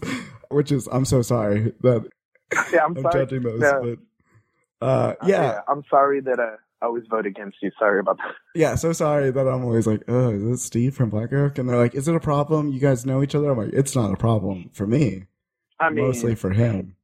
[0.50, 2.08] which is I'm so sorry that
[2.74, 3.26] Yeah, I'm I'm sorry.
[3.26, 3.62] judging those.
[3.62, 3.80] Yeah.
[3.82, 7.72] But uh yeah, I'm sorry that uh, I always vote against you.
[7.78, 8.34] Sorry about that.
[8.56, 11.58] yeah, so sorry that I'm always like, oh, is this Steve from Black Oak?
[11.58, 12.72] And they're like, is it a problem?
[12.72, 13.52] You guys know each other?
[13.52, 15.26] I'm like, it's not a problem for me.
[15.82, 16.96] I mean, mostly for him.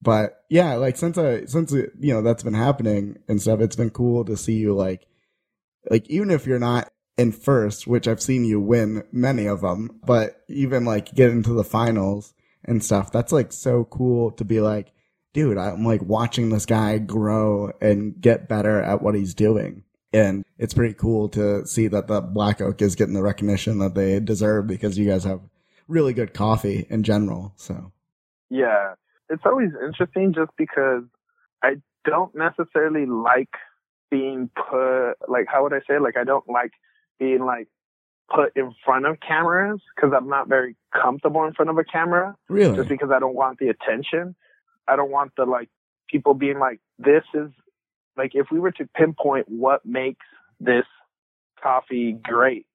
[0.00, 3.90] But yeah, like since I since you know that's been happening and stuff, it's been
[3.90, 5.06] cool to see you like
[5.90, 10.00] like even if you're not in first, which I've seen you win many of them,
[10.06, 12.32] but even like get into the finals
[12.64, 14.92] and stuff, that's like so cool to be like,
[15.32, 19.82] dude, I'm like watching this guy grow and get better at what he's doing.
[20.12, 23.94] And it's pretty cool to see that the Black Oak is getting the recognition that
[23.94, 25.40] they deserve because you guys have
[25.86, 27.52] really good coffee in general.
[27.56, 27.92] So
[28.48, 28.94] yeah,
[29.28, 31.04] it's always interesting just because
[31.62, 33.50] I don't necessarily like
[34.10, 36.72] being put like how would I say like I don't like
[37.18, 37.68] being like
[38.34, 42.36] put in front of cameras because I'm not very comfortable in front of a camera.
[42.48, 42.76] Really?
[42.76, 44.34] Just because I don't want the attention.
[44.86, 45.68] I don't want the like
[46.08, 47.50] people being like, this is
[48.16, 50.26] like if we were to pinpoint what makes
[50.60, 50.84] this
[51.62, 52.66] coffee great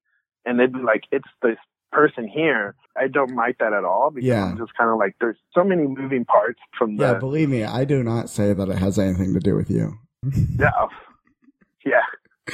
[0.45, 1.57] and they'd be like, it's this
[1.93, 2.75] person here.
[2.99, 4.45] I don't like that at all because Yeah.
[4.45, 7.63] I'm just kind of like, there's so many moving parts from the, yeah, believe me,
[7.63, 9.93] I do not say that it has anything to do with you.
[10.60, 10.88] yeah,
[11.86, 12.01] yeah.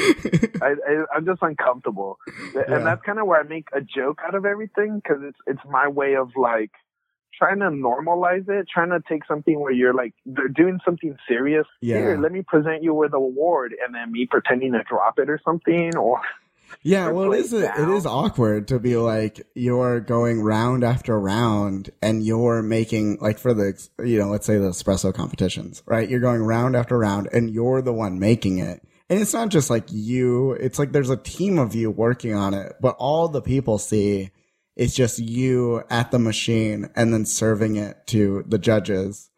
[0.61, 2.17] I, I, I'm just uncomfortable,
[2.53, 2.61] Yeah.
[2.67, 5.61] and that's kind of where I make a joke out of everything because it's it's
[5.67, 6.69] my way of like
[7.35, 11.65] trying to normalize it, trying to take something where you're like they're doing something serious.
[11.81, 11.97] Yeah.
[11.97, 15.27] Here, let me present you with an award, and then me pretending to drop it
[15.27, 16.21] or something, or
[16.83, 21.89] Yeah, well, it is it is awkward to be like you're going round after round
[22.01, 26.09] and you're making like for the you know let's say the espresso competitions, right?
[26.09, 28.81] You're going round after round and you're the one making it.
[29.09, 32.53] And it's not just like you, it's like there's a team of you working on
[32.53, 34.29] it, but all the people see
[34.75, 39.29] is just you at the machine and then serving it to the judges.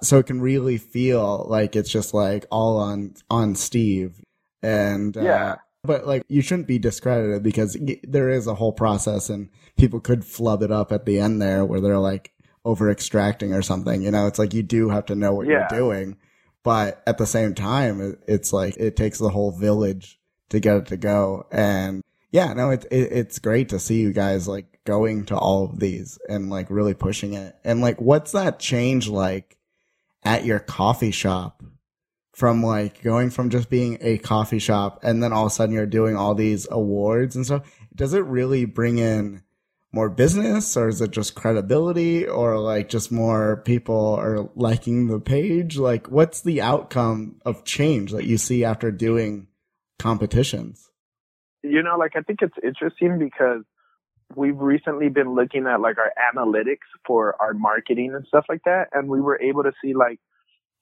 [0.00, 4.22] So it can really feel like it's just like all on on Steve
[4.62, 5.56] and uh, Yeah.
[5.86, 10.24] But like you shouldn't be discredited because there is a whole process and people could
[10.24, 12.32] flub it up at the end there where they're like
[12.64, 14.26] over extracting or something you know?
[14.26, 15.66] It's like you do have to know what Yeah.
[15.70, 16.16] you're doing.
[16.62, 20.18] But at the same time it's like it takes the whole village
[20.48, 21.46] to get it to go.
[21.50, 25.64] And yeah no it, it it's great to see you guys like going to all
[25.64, 27.56] of these and like really pushing it.
[27.64, 29.56] And like what's that change like
[30.24, 31.62] at your coffee shop
[32.36, 35.74] from like going from just being a coffee shop and then all of a sudden
[35.74, 37.62] you're doing all these awards and stuff
[37.94, 39.42] does it really bring in
[39.90, 45.18] more business or is it just credibility or like just more people are liking the
[45.18, 45.78] page?
[45.78, 49.46] Like what's the outcome of change that you see after doing
[49.98, 50.90] competitions?
[51.62, 53.62] You know, like I think it's interesting because
[54.34, 58.88] we've recently been looking at like our analytics for our marketing and stuff like that,
[58.92, 60.20] and we were able to see like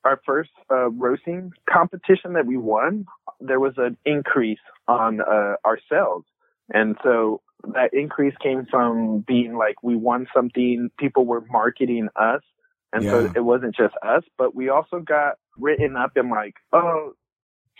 [0.04, 3.06] our first uh, roasting competition that we won,
[3.40, 6.24] there was an increase on uh, our sales,
[6.72, 7.40] and so
[7.72, 12.42] that increase came from being like we won something, people were marketing us,
[12.92, 13.10] and Yeah.
[13.10, 17.12] so it wasn't just us, but we also got written up in like oh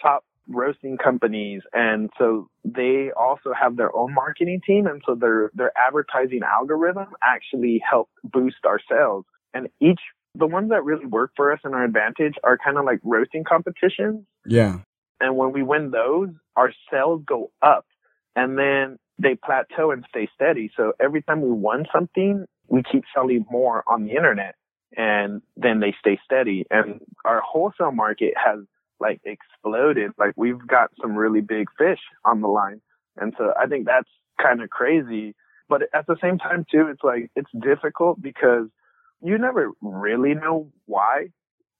[0.01, 1.63] top roasting companies.
[1.73, 4.87] And so they also have their own marketing team.
[4.87, 9.25] And so their their advertising algorithm actually helped boost our sales.
[9.55, 10.01] And each
[10.35, 13.45] the ones that really work for us and our advantage are kind of like roasting
[13.45, 14.79] competitions yeah
[15.21, 17.87] and when we win those our sales go up
[18.37, 23.05] and then they plateau and stay steady so every time we won something we keep
[23.15, 24.55] selling more on the internet
[24.97, 28.61] and then they stay steady and our wholesale market has
[29.01, 30.13] like exploded.
[30.19, 32.81] Like we've got some really big fish on the line.
[33.17, 34.09] And so I think that's
[34.41, 35.35] kind of crazy.
[35.69, 38.69] But at the same time too, it's like, it's difficult because
[39.25, 41.27] you never really know why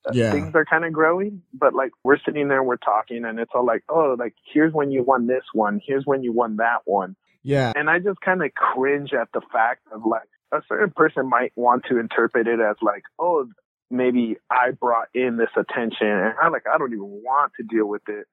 [0.07, 0.31] uh, Yeah.
[0.31, 1.41] things are kind of growing.
[1.53, 4.91] But like we're sitting there, we're talking and it's all like, oh, like here's when
[4.91, 5.79] you won this one.
[5.85, 7.15] Here's when you won that one.
[7.43, 11.29] yeah And I just kind of cringe at the fact of like a certain person
[11.29, 13.47] might want to interpret it as like, oh,
[13.91, 17.85] maybe I brought in this attention and I like, I don't even want to deal
[17.87, 18.25] with it.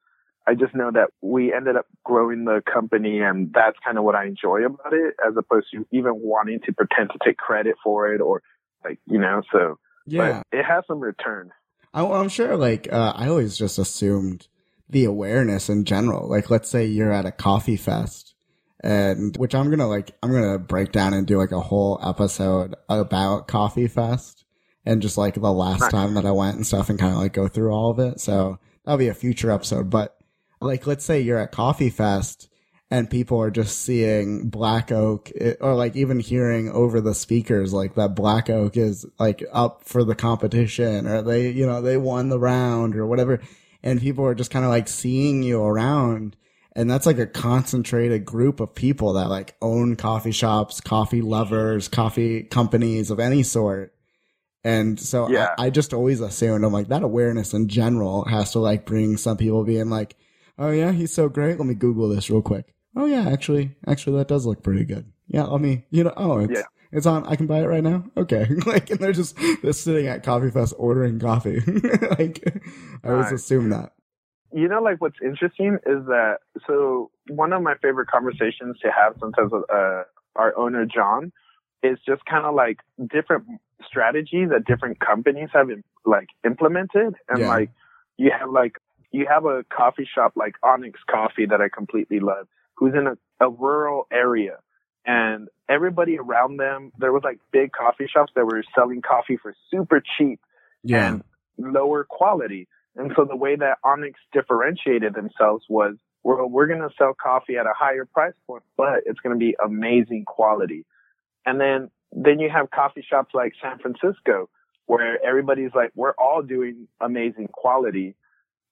[0.46, 4.16] I just know that we ended up growing the company and that's kind of what
[4.16, 8.12] I enjoy about it as opposed to even wanting to pretend to take credit for
[8.12, 8.42] it or
[8.84, 11.50] like, you know, so, yeah but it has some return.
[11.94, 14.48] I, I'm sure, like, uh, I always just assumed
[14.88, 16.28] the awareness in general.
[16.28, 18.34] Like, let's say you're at a coffee fest,
[18.82, 22.74] and which I'm gonna like, I'm gonna break down and do like a whole episode
[22.88, 24.44] about Coffee Fest
[24.84, 27.32] and just like the last time that I went and stuff and kind of like
[27.32, 28.20] go through all of it.
[28.20, 29.90] So that'll be a future episode.
[29.90, 30.16] But
[30.60, 32.48] like, let's say you're at Coffee Fest
[32.92, 37.94] and people are just seeing Black Oak or like even hearing over the speakers like
[37.94, 42.28] that Black Oak is like up for the competition or they, you know, they won
[42.28, 43.40] the round or whatever.
[43.82, 46.36] And people are just kind of like seeing you around.
[46.76, 51.88] And that's like a concentrated group of people that like own coffee shops, coffee lovers,
[51.88, 53.94] coffee companies of any sort.
[54.64, 55.54] And so Yeah.
[55.56, 59.16] I, I just always assumed I'm like that awareness in general has to like bring
[59.16, 60.14] some people being like,
[60.58, 61.56] oh yeah, he's so great.
[61.56, 62.66] Let me Google this real quick.
[62.96, 65.10] Oh yeah, actually, actually that does look pretty good.
[65.28, 66.66] Yeah, let me, you know, oh it's Yeah.
[66.92, 67.24] it's on.
[67.26, 68.04] I can buy it right now.
[68.16, 71.60] Okay, like and they're just they're sitting at Coffee Fest ordering coffee.
[72.18, 72.42] like
[73.02, 73.34] I always Right.
[73.34, 73.92] assume that.
[74.52, 79.14] you know, like what's interesting is that so one of my favorite conversations to have
[79.18, 80.02] sometimes with uh,
[80.36, 81.32] our owner John
[81.82, 82.78] is just kind of like
[83.10, 83.44] different
[83.84, 85.68] strategies that different companies have
[86.04, 87.14] like implemented.
[87.28, 87.48] And Yeah.
[87.48, 87.70] like
[88.18, 88.76] you have like,
[89.10, 92.46] you have a coffee shop like Onyx Coffee that I completely love,
[92.82, 94.56] who's in a, a rural area.
[95.06, 99.54] And everybody around them, there was like big coffee shops that were selling coffee for
[99.70, 100.40] super cheap
[100.82, 101.08] Yeah.
[101.12, 101.22] and
[101.58, 102.66] lower quality.
[102.96, 107.56] And so the way that Onyx differentiated themselves was, well, we're going to sell coffee
[107.56, 110.84] at a higher price point, but it's going to be amazing quality.
[111.46, 114.50] And then, then you have coffee shops like San Francisco
[114.86, 118.16] where everybody's like, we're all doing amazing quality,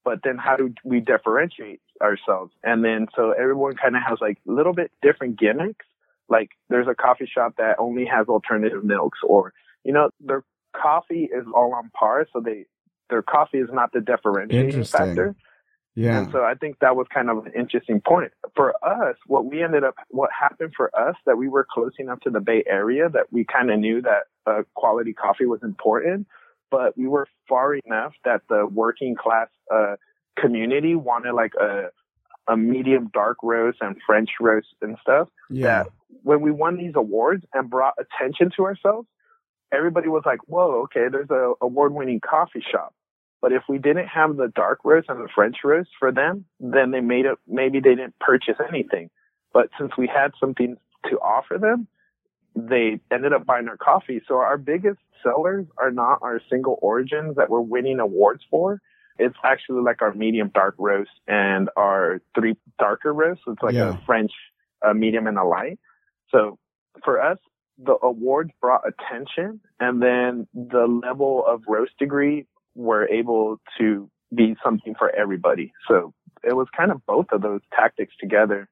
[0.04, 2.52] but then how do we differentiate ourselves?
[2.62, 5.86] And then so everyone kind of has like a little bit different gimmicks.
[6.28, 9.52] Like there's a coffee shop that only has alternative milks or,
[9.84, 10.44] you know, their
[10.76, 12.26] coffee is all on par.
[12.32, 12.66] So they,
[13.08, 15.34] their coffee is not the differentiating factor.
[15.96, 16.18] yeah.
[16.18, 18.32] And so I think that was kind of an interesting point.
[18.54, 22.20] For us, what we ended up, what happened for us that we were close enough
[22.20, 26.28] to the Bay Area that we kind of knew that uh, quality coffee was important,
[26.70, 29.96] but we were far enough that the working class uh,
[30.38, 31.90] community wanted like a,
[32.48, 35.84] a medium dark roast and French roast and stuff yeah.
[35.84, 39.08] that when we won these awards and brought attention to ourselves,
[39.72, 42.94] everybody was like, whoa, okay, there's a award winning coffee shop.
[43.40, 46.90] But if we didn't have the dark roast and the French roast for them, then
[46.90, 49.10] they made it, maybe they didn't purchase anything.
[49.52, 50.76] But since we had something
[51.08, 51.88] to offer them,
[52.54, 54.20] they ended up buying our coffee.
[54.28, 58.80] So our biggest sellers are not our single origins that we're winning awards for.
[59.20, 63.44] It's actually like our medium dark roast and our three darker roasts.
[63.46, 63.94] It's like Yeah.
[63.94, 64.32] a French,
[64.82, 65.78] a medium and a light.
[66.30, 66.58] So
[67.04, 67.38] for us,
[67.78, 74.56] the awards brought attention and then the level of roast degree were able to be
[74.64, 75.72] something for everybody.
[75.88, 78.68] So it was kind of both of those tactics together.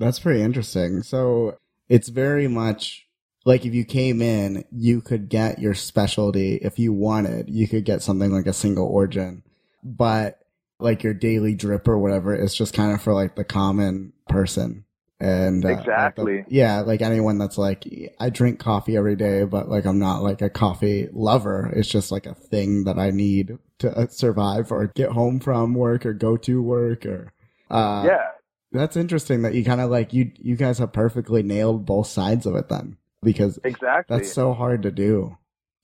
[0.00, 1.02] That's pretty interesting.
[1.02, 3.06] So it's very much
[3.44, 7.50] like if you came in, you could get your specialty if you wanted.
[7.50, 9.42] You could get something like a single origin,
[9.82, 10.38] but
[10.78, 14.84] like your daily drip or whatever is just kind of for like the common person.
[15.20, 16.44] And uh, like the- Exactly.
[16.48, 17.84] yeah, like anyone that's like,
[18.18, 21.72] I drink coffee every day, but like I'm not like a coffee lover.
[21.76, 25.74] It's just like a thing that I need to uh, survive or get home from
[25.74, 27.32] work or go to work or,
[27.70, 28.28] uh, yeah.
[28.72, 32.44] that's interesting that you kind of like you you guys have perfectly nailed both sides
[32.44, 34.16] of it then because Exactly.
[34.16, 35.36] that's so hard to do.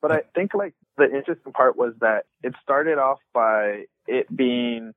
[0.02, 4.92] But I think like the interesting part was that it started off by it being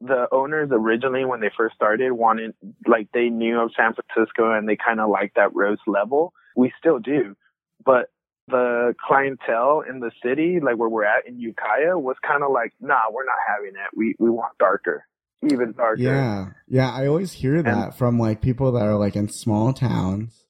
[0.00, 2.52] the owners originally when they first started wanted
[2.86, 6.34] like they knew of San Francisco and they kind of liked that roast level.
[6.56, 7.36] We still do,
[7.84, 8.10] but
[8.48, 12.72] the clientele in the city, like where we're at in Ukiah, was kind of like,
[12.80, 13.96] nah, we're not having it.
[13.96, 15.06] We we want darker,
[15.42, 16.02] even darker.
[16.02, 16.46] Yeah.
[16.68, 20.43] Yeah, I always hear that from like people that are like in small towns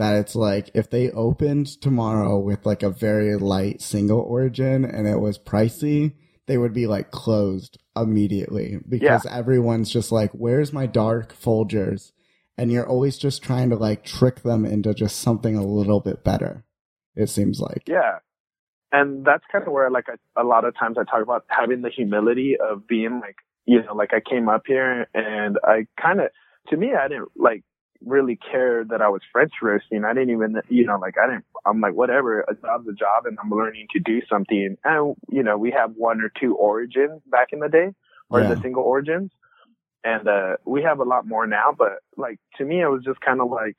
[0.00, 5.06] that it's like if they opened tomorrow with like a very light single origin and
[5.06, 6.14] it was pricey,
[6.46, 12.12] they would be like closed immediately because everyone's just like, where's my dark Folgers?
[12.56, 16.24] And you're always just trying to like trick them into just something a little bit
[16.24, 16.64] better.
[17.14, 17.82] It seems like.
[17.86, 18.18] Yeah.
[18.92, 21.82] And that's kind of where like I, a lot of times I talk about having
[21.82, 23.36] the humility of being like,
[23.66, 26.30] you know, like I came up here and I kind of,
[26.68, 27.62] to me, I didn't like
[28.04, 30.04] really care that I was French roasting.
[30.04, 33.26] I didn't even, you know, like I didn't, I'm like, whatever, a job's a job
[33.26, 34.76] and I'm learning to do something.
[34.84, 37.90] And, you know, we have one or two origins back in the day
[38.30, 38.54] or Yeah.
[38.54, 39.30] the single origins.
[40.04, 43.20] And, uh, we have a lot more now, but like to me, it was just
[43.20, 43.76] kind of like,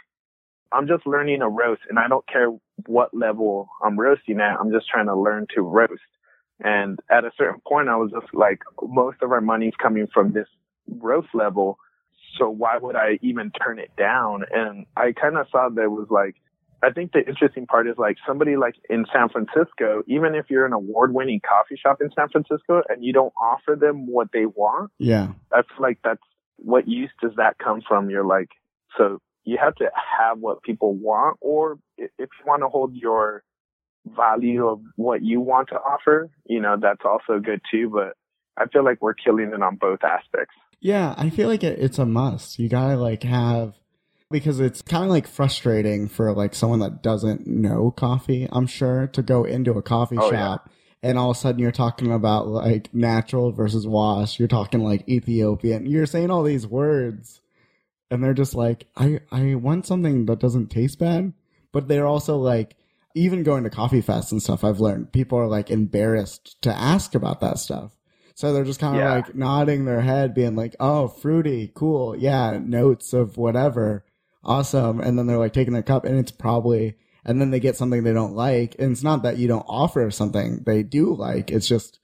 [0.72, 2.50] I'm just learning a roast and I don't care
[2.88, 4.60] what level I'm roasting at.
[4.60, 6.02] I'm just trying to learn to roast.
[6.64, 10.32] And at a certain point, I was just like, most of our money's coming from
[10.32, 10.48] this
[10.88, 11.78] roast level.
[12.38, 14.44] So why would I even turn it down?
[14.52, 16.36] And I kind of saw that it was like,
[16.84, 20.66] I think the interesting part is like somebody like in San Francisco, even if you're
[20.66, 24.46] an award winning coffee shop in San Francisco and you don't offer them what they
[24.46, 25.28] want, Yeah.
[25.52, 26.24] Feel like that's
[26.58, 28.10] what use does that come from?
[28.10, 28.50] You're like,
[28.98, 29.90] so you have to
[30.20, 33.44] have what people want, or if you want to hold your
[34.06, 37.90] value of what you want to offer, you know, that's also good too.
[37.90, 38.16] But
[38.58, 40.56] I feel like we're killing it on both aspects.
[40.82, 42.60] Yeah, I feel like it, it's a must.
[42.60, 43.76] You gotta like have
[44.30, 48.48] because it's kind of like frustrating for like someone that doesn't know coffee.
[48.52, 50.70] I'm sure to go into a coffee Oh, shop
[51.04, 54.40] and all of a sudden you're talking about like natural versus wash.
[54.40, 55.86] You're talking like Ethiopian.
[55.86, 57.42] You're saying all these words,
[58.10, 61.34] and they're just like, I I want something that doesn't taste bad,
[61.72, 62.76] but they're also like.
[63.14, 67.14] Even going to coffee fests and stuff, I've learned people are like embarrassed to ask
[67.14, 67.92] about that stuff.
[68.42, 69.14] So they're just kind of Yeah.
[69.14, 74.04] like nodding their head, being like, "Oh, fruity, cool, yeah, notes of whatever,
[74.44, 77.76] awesome." And then they're like taking a cup, and it's probably and then they get
[77.76, 78.76] something they don't like.
[78.80, 81.52] And it's not that you don't offer something they do like.
[81.52, 82.00] It's just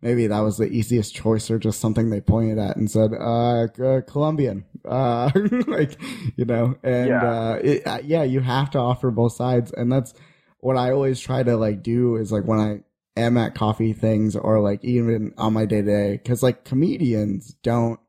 [0.00, 3.64] maybe that was the easiest choice or just something they pointed at and said, uh,
[3.64, 5.28] uh Colombian, uh,
[5.66, 6.00] like,
[6.36, 7.24] you know, and, yeah.
[7.24, 9.72] uh, it, uh, yeah, you have to offer both sides.
[9.72, 10.14] And that's
[10.60, 12.80] what I always try to like do is like when I
[13.20, 17.54] am at coffee things or like even on my day to day, cause like comedians
[17.62, 18.00] don't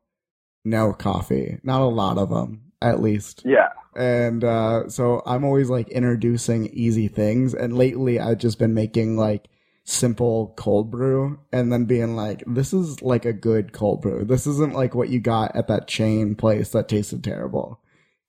[0.64, 3.42] know coffee, not a lot of them at least.
[3.44, 7.54] Yeah and uh, so I'm always like introducing easy things.
[7.54, 9.48] And lately, I've just been making like
[9.84, 14.24] simple cold brew, and then being like, "This is like a good cold brew.
[14.24, 17.80] This isn't like what you got at that chain place that tasted terrible."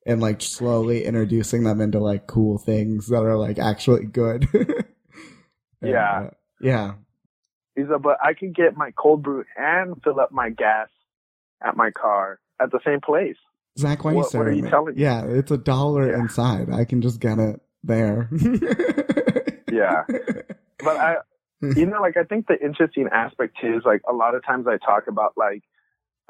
[0.06, 4.48] And like slowly introducing them into like cool things that are like actually good.
[4.54, 4.86] and,
[5.82, 6.30] yeah, uh,
[6.64, 6.94] yeah.
[7.78, 10.90] Isa, but I can get my cold brew and fill up my gas
[11.64, 13.38] at my car at the same place.
[13.78, 15.02] Zach, why are you what, what are you telling me?
[15.02, 16.20] Yeah, it's a dollar yeah.
[16.20, 16.72] inside.
[16.72, 18.30] I can just get it there.
[19.72, 20.04] yeah.
[20.78, 21.16] But I,
[21.62, 24.68] you know, like, I think the interesting aspect too is like a lot of times
[24.68, 25.64] I talk about like,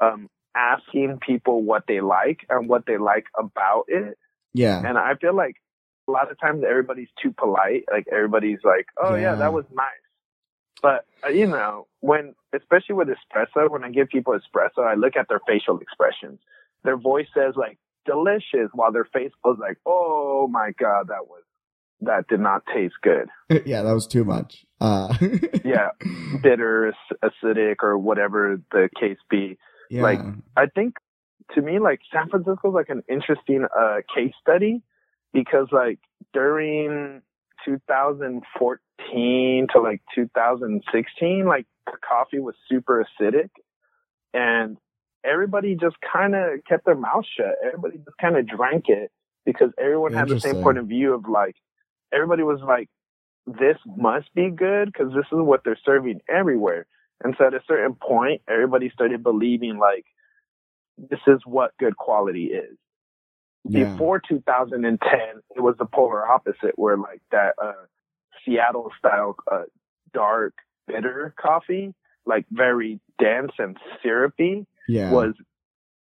[0.00, 4.16] um, asking people what they like and what they like about it.
[4.52, 4.78] Yeah.
[4.78, 5.56] And I feel like
[6.08, 7.84] a lot of times everybody's too polite.
[7.90, 10.03] Like everybody's like, oh yeah, yeah that was nice.
[10.84, 15.16] But uh, you know, when especially with espresso, when I give people espresso, I look
[15.16, 16.38] at their facial expressions
[16.84, 21.42] their voice says like delicious while their face was like, oh my God, that was,
[22.02, 23.28] that did not taste good.
[23.66, 24.64] yeah, that was too much.
[24.80, 25.14] Uh.
[25.64, 25.88] yeah,
[26.42, 29.58] bitter, acidic, or whatever the case be.
[29.90, 30.02] Yeah.
[30.02, 30.20] Like,
[30.56, 30.96] I think
[31.54, 34.82] to me, like San Francisco is like an interesting uh, case study
[35.32, 35.98] because like
[36.32, 37.22] during
[37.64, 38.78] 2014
[39.72, 43.50] to like 2016, like the coffee was super acidic
[44.32, 44.76] and
[45.24, 47.54] everybody just kind of kept their mouth shut.
[47.64, 49.10] Everybody just kind of drank it
[49.46, 51.56] because everyone had the same point of view of like,
[52.12, 52.88] everybody was like,
[53.46, 56.86] this must be good because this is what they're serving everywhere.
[57.22, 60.04] And so at a certain point, everybody started believing like,
[60.96, 62.76] this is what good quality is.
[63.66, 63.92] Yeah.
[63.92, 64.98] Before 2010,
[65.56, 67.72] it was the polar opposite where like that, uh,
[68.44, 69.62] Seattle style, uh,
[70.12, 70.54] dark,
[70.86, 71.94] bitter coffee,
[72.26, 75.10] like very dense and syrupy yeah.
[75.10, 75.34] was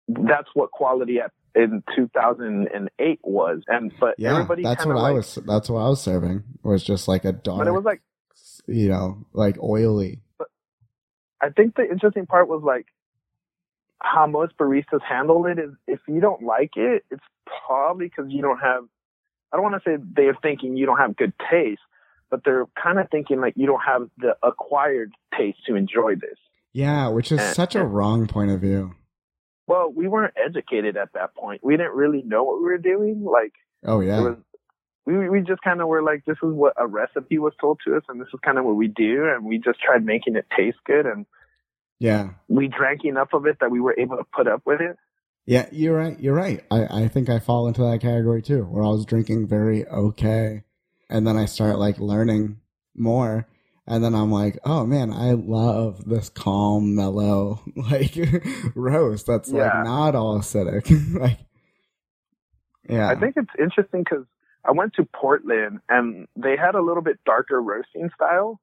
[0.08, 5.12] that's what quality at in 2008 was and but yeah, everybody that's what like, I
[5.12, 8.02] was that's what I was serving was just like a dark but it was like
[8.68, 10.48] you know like oily but
[11.42, 12.86] I think the interesting part was like
[14.02, 17.24] how most baristas handle it is if you don't like it it's
[17.66, 18.84] probably because you don't have
[19.52, 21.82] I don't want to say they're thinking you don't have good taste
[22.30, 26.38] but they're kind of thinking like you don't have the acquired taste to enjoy this
[26.74, 28.96] yeah, which is and, such a wrong point of view.
[29.68, 31.64] Well, we weren't educated at that point.
[31.64, 33.24] We didn't really know what we were doing.
[33.24, 33.54] Like,
[33.86, 34.38] oh yeah, was,
[35.06, 37.96] we we just kind of were like, this is what a recipe was told to
[37.96, 40.46] us, and this is kind of what we do, and we just tried making it
[40.56, 41.26] taste good, and
[42.00, 44.98] yeah, we drank enough of it that we were able to put up with it.
[45.46, 46.20] Yeah, you're right.
[46.20, 46.64] You're right.
[46.70, 50.64] I, I think I fall into that category too, where I was drinking very okay.
[51.10, 52.60] And then I start like learning
[52.96, 53.48] more.
[53.88, 58.16] And then I'm like, oh man, I love this calm, mellow, like
[58.76, 59.64] roast that's yeah.
[59.64, 60.90] like not all acidic.
[61.20, 61.40] like,
[62.88, 63.10] yeah.
[63.10, 64.26] I think it's interesting because
[64.64, 68.60] I went to Portland and they had a little bit darker roasting style,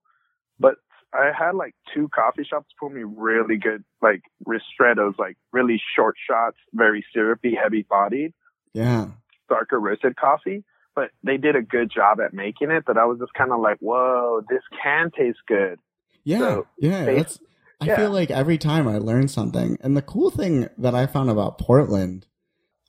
[0.61, 0.77] but
[1.13, 6.17] I had like two coffee shops pull me really good, like ristrettos, like really short
[6.25, 8.33] shots, very syrupy, heavy bodied.
[8.75, 9.09] Yeah.
[9.49, 10.65] Darker roasted coffee
[10.97, 13.61] but they did a good job at making it that I was just kind of
[13.61, 15.79] like, whoa, this can taste good.
[16.25, 16.39] Yeah.
[16.39, 17.05] So yeah.
[17.05, 17.39] That's,
[17.81, 17.97] I yeah.
[17.97, 19.79] feel like every time I learn something.
[19.83, 22.27] And the cool thing that I found about Portland,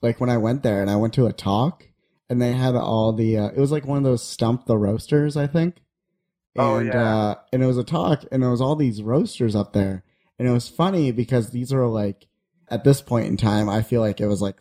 [0.01, 1.89] like when I went there and I went to a talk
[2.29, 5.37] and they had all the, uh, it was like one of those stump the roasters,
[5.37, 5.83] I think.
[6.57, 7.15] Oh, and, oh, yeah.
[7.15, 10.03] uh, and it was a talk and there was all these roasters up there.
[10.39, 12.27] And it was funny because these are like,
[12.69, 14.57] at this point in time, I feel like it was like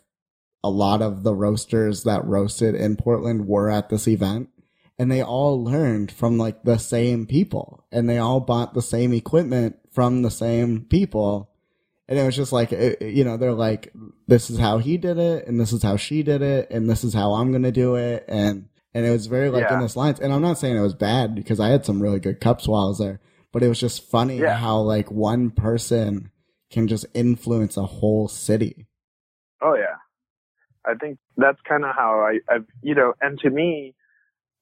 [0.62, 4.48] a lot of the roasters that roasted in Portland were at this event
[4.98, 9.12] and they all learned from like the same people and they all bought the same
[9.12, 11.50] equipment from the same people.
[12.08, 13.92] And it was just like, you know, they're like,
[14.26, 17.04] this is how he did it and this is how she did it and this
[17.04, 18.24] is how I'm going to do it.
[18.28, 19.74] And, and it was very like yeah.
[19.74, 20.20] in this lines.
[20.20, 22.84] And I'm not saying it was bad because I had some really good cups while
[22.84, 23.20] I was there,
[23.52, 24.56] but it was just funny yeah.
[24.56, 26.30] how like one person
[26.70, 28.86] can just influence a whole city.
[29.60, 29.96] Oh yeah.
[30.86, 33.94] I think that's kind of how I, I've, you know, and to me,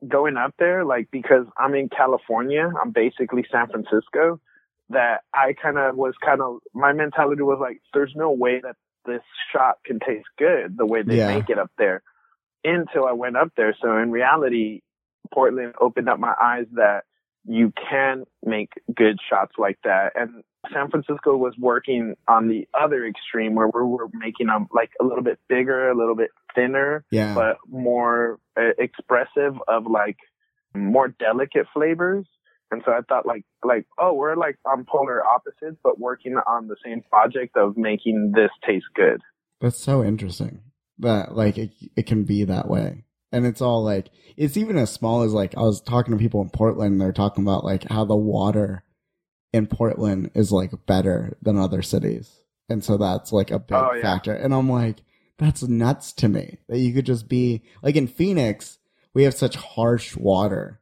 [0.07, 4.41] going up there, like, because I'm in California, I'm basically San Francisco,
[4.91, 8.77] that I kind of was kind of, my mentality was like, there's no way that
[9.07, 9.23] this
[9.53, 11.35] shot can taste good the way they yeah.
[11.35, 12.03] make it up there
[12.65, 13.77] until I went up there.
[13.83, 14.81] So in reality,
[15.33, 17.05] Portland opened up my eyes that
[17.47, 20.13] you can make good shots like that.
[20.15, 20.43] And
[20.73, 25.05] San Francisco was working on the other extreme where we were making them like a
[25.05, 27.35] little bit bigger, a little bit thinner, Yeah.
[27.35, 30.17] but more uh, expressive of like
[30.75, 32.27] more delicate flavors.
[32.71, 36.67] And so I thought like, like, oh, we're like on polar opposites, but working on
[36.69, 39.21] the same project of making this taste good.
[39.61, 40.61] That's so interesting
[40.99, 43.05] that like it, it can be that way.
[43.35, 46.41] And it's all like, it's even as small as like, I was talking to people
[46.41, 48.85] in Portland, they're talking about like how the water
[49.53, 52.31] in Portland is like better than other cities.
[52.69, 54.03] And so that's like a big Oh, yeah.
[54.03, 54.33] factor.
[54.33, 55.03] And I'm like,
[55.37, 58.79] that's nuts to me that you could just be like in Phoenix,
[59.13, 60.81] we have such harsh water.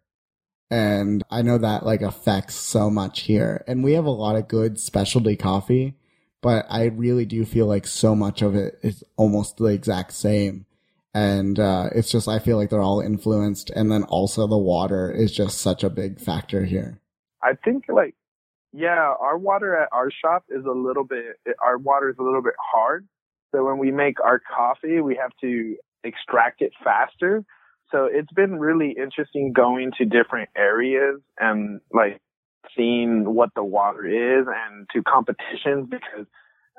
[0.70, 3.64] And I know that like affects so much here.
[3.66, 5.94] And we have a lot of good specialty coffee,
[6.40, 10.66] but I really do feel like so much of it is almost the exact same.
[11.14, 13.70] And uh, it's just, I feel like they're all influenced.
[13.70, 17.00] And then also the water is just such a big factor here.
[17.42, 18.14] I think like,
[18.72, 22.42] yeah, our water at our shop is a little bit, our water is a little
[22.42, 23.06] bit hard.
[23.54, 27.44] So when we make our coffee, we have to extract it faster.
[27.90, 32.22] So it's been really interesting going to different areas and like
[32.74, 36.26] seeing what the water is and to competitions because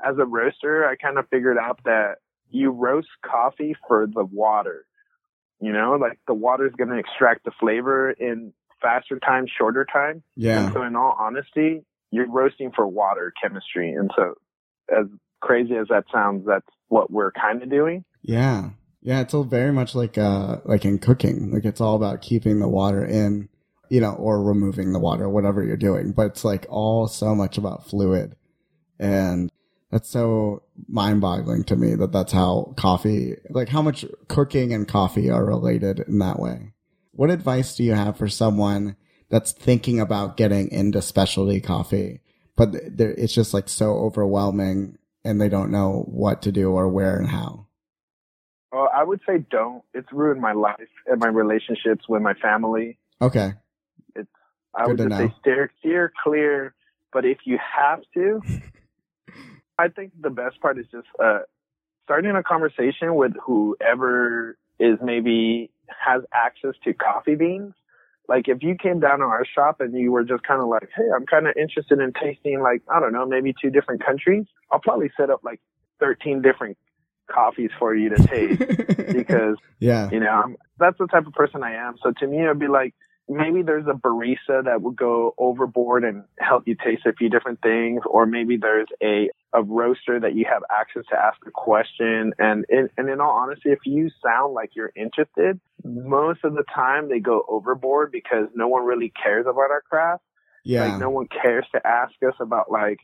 [0.03, 2.15] as a roaster, I kind of figured out that
[2.53, 4.85] you roast coffee for the water.
[5.59, 9.85] You know, like the water is going to extract the flavor in faster time, shorter
[9.91, 10.23] time.
[10.35, 10.65] Yeah.
[10.65, 13.91] And so, in all honesty, you're roasting for water chemistry.
[13.93, 14.35] And so,
[14.89, 15.05] as
[15.41, 18.03] crazy as that sounds, that's what we're kind of doing.
[18.21, 18.71] Yeah.
[19.01, 19.21] Yeah.
[19.21, 21.51] It's all very much like, uh, like in cooking.
[21.51, 23.49] Like it's all about keeping the water in,
[23.89, 26.11] you know, or removing the water, whatever you're doing.
[26.11, 28.35] But it's like all so much about fluid.
[28.99, 29.49] And
[29.93, 34.87] that's so mind boggling to me that that's how coffee, like how much cooking and
[34.87, 36.73] coffee are related in that way.
[37.11, 38.95] What advice do you have for someone
[39.29, 42.21] that's thinking about getting into specialty coffee,
[42.55, 47.15] but it's just like so overwhelming and they don't know what to do or where
[47.15, 47.67] and how?
[48.71, 49.83] Well, I would say don't.
[49.93, 52.97] It's ruined my life and my relationships with my family.
[53.21, 53.53] Okay.
[54.15, 54.27] It's
[54.73, 55.27] I Good would just know.
[55.27, 56.73] say steer, steer clear.
[57.11, 58.41] But if you have to,
[59.77, 61.39] I think the best part is just uh,
[62.03, 67.73] starting a conversation with whoever is maybe has access to coffee beans.
[68.27, 70.89] Like if you came down to our shop and you were just kind of like,
[70.95, 74.45] hey, I'm kind of interested in tasting like, I don't know, maybe two different countries,
[74.71, 75.59] I'll probably set up like
[75.99, 76.77] 13 different
[77.29, 78.59] coffees for you to taste
[79.13, 80.09] because yeah.
[80.11, 81.95] you know, I'm, that's the type of person I am.
[82.01, 82.93] So to me, it'd be like
[83.29, 87.61] maybe there's a barista that would go overboard and help you taste a few different
[87.61, 92.33] things, or maybe there's a a roaster that you have access to ask a question.
[92.39, 96.63] And in, and in all honesty, if you sound like you're interested, most of the
[96.73, 100.23] time they go overboard because no one really cares about our craft.
[100.65, 100.87] Yeah.
[100.87, 102.97] Like no one cares to ask us about like,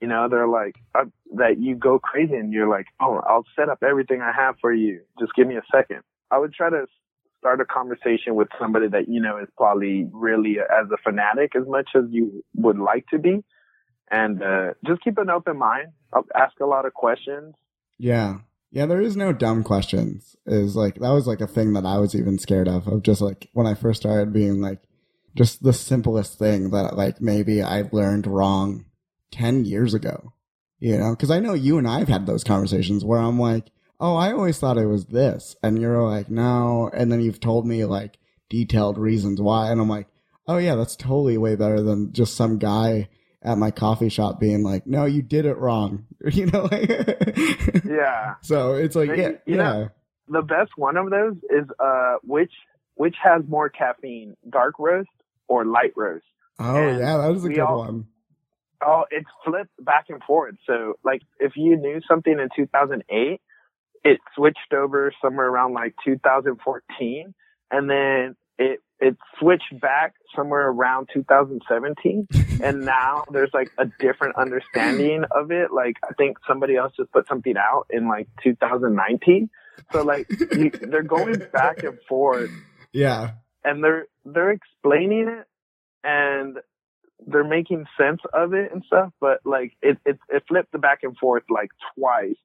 [0.00, 1.06] you know, they're like uh,
[1.36, 4.72] that you go crazy and you're like, oh, I'll set up everything I have for
[4.72, 5.00] you.
[5.18, 6.02] Just give me a second.
[6.30, 6.86] I would try to
[7.38, 11.66] start a conversation with somebody that you know is probably really as a fanatic as
[11.66, 13.44] much as you would like to be,
[14.10, 15.88] and uh, just keep an open mind.
[16.34, 17.54] Ask a lot of questions.
[17.98, 18.38] Yeah.
[18.72, 20.36] Yeah, there is no dumb questions.
[20.44, 22.86] Is like that was like a thing that I was even scared of.
[22.86, 24.80] Of just like when I first started being like
[25.34, 28.84] just the simplest thing that like maybe I learned wrong
[29.30, 30.32] ten years ago.
[30.78, 33.70] You know, because I know you and I've had those conversations where I'm like,
[34.00, 37.66] oh, I always thought it was this, and you're like, no, and then you've told
[37.66, 38.18] me like
[38.50, 40.06] detailed reasons why, and I'm like,
[40.48, 43.08] oh yeah, that's totally way better than just some guy
[43.42, 46.06] at my coffee shop being like, no, you did it wrong.
[46.32, 46.88] You know, like,
[47.84, 49.88] Yeah, so it's like, But, yeah, you yeah, know,
[50.28, 52.52] the best one of those is uh, which
[52.94, 55.08] which has more caffeine, dark roast
[55.48, 56.24] or light roast.
[56.58, 58.06] oh and yeah, that was a good all- one.
[58.84, 60.54] Oh, it's flipped back and forth.
[60.66, 63.40] So, like, if you knew something in 2008,
[64.04, 67.34] it switched over somewhere around like 2014,
[67.70, 72.28] and then it it switched back somewhere around 2017,
[72.62, 75.72] and now there's like a different understanding of it.
[75.72, 79.50] Like, I think somebody else just put something out in like 2019.
[79.92, 82.50] So, like, you, they're going back and forth
[82.92, 83.32] Yeah,
[83.64, 85.46] and they're they're explaining it
[86.04, 86.58] and
[87.26, 91.00] they're making sense of it and stuff, but like it it, it flipped the back
[91.02, 92.36] and forth like twice.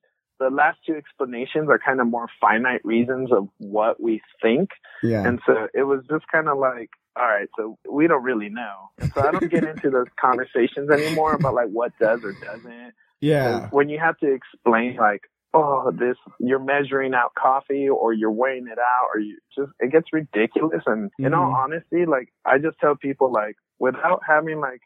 [0.41, 4.69] The last two explanations are kind of more finite reasons of what we think.
[5.03, 8.49] yeah, And so it was just kind of like, all right, so we don't really
[8.49, 8.89] know.
[8.99, 12.93] And so I don't get into those conversations anymore about like what does or doesn't.
[13.21, 15.21] yeah, When you have to explain like
[15.53, 19.91] oh, this, you're measuring out coffee or you're weighing it out or you just, it
[19.91, 20.81] gets ridiculous.
[20.85, 21.55] And in all Mhm.
[21.63, 24.79] honesty, like, I just tell people, like, without having like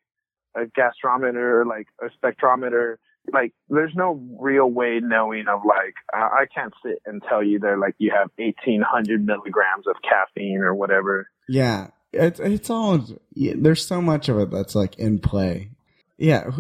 [0.58, 2.96] a gastrometer, or, like a spectrometer,
[3.34, 7.60] like, there's no real way knowing of like, I, I can't sit and tell you
[7.60, 11.28] that like you have 1800 milligrams of caffeine or whatever.
[11.48, 13.06] Yeah, it's it's all.
[13.34, 15.72] Yeah, there's so much of it that's like in play.
[16.18, 16.50] Yeah.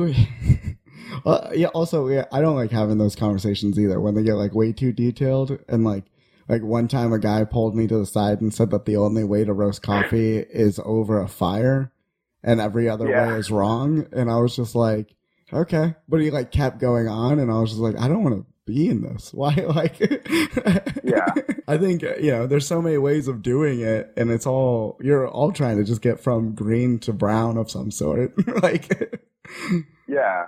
[1.23, 1.67] Well, yeah.
[1.67, 4.91] Also, yeah, I don't like having those conversations either when they get like way too
[4.91, 6.05] detailed and like.
[6.47, 9.23] Like one time, a guy pulled me to the side and said that the only
[9.23, 11.91] way to roast coffee is over a fire,
[12.43, 13.29] and every other Yeah.
[13.31, 14.05] way is wrong.
[14.11, 15.15] And I was just like,
[15.53, 18.35] okay, but he like kept going on, and I was just like, I don't want
[18.35, 19.31] to be in this.
[19.33, 19.53] Why?
[19.53, 19.99] Like,
[21.03, 21.25] Yeah.
[21.67, 24.97] I think uh, you know, there's so many ways of doing it, and it's all
[25.01, 28.33] you're all trying to just get from green to brown of some sort.
[28.63, 29.19] like,
[30.07, 30.45] Yeah.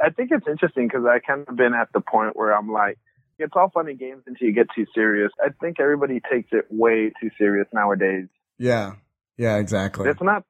[0.00, 2.98] I think it's interesting because I kind of been at the point where I'm like,
[3.40, 5.30] it's all fun and games until you get too serious.
[5.44, 8.26] I think everybody takes it way too serious nowadays.
[8.58, 8.92] yeah,
[9.36, 10.08] yeah, exactly.
[10.08, 10.42] It's not,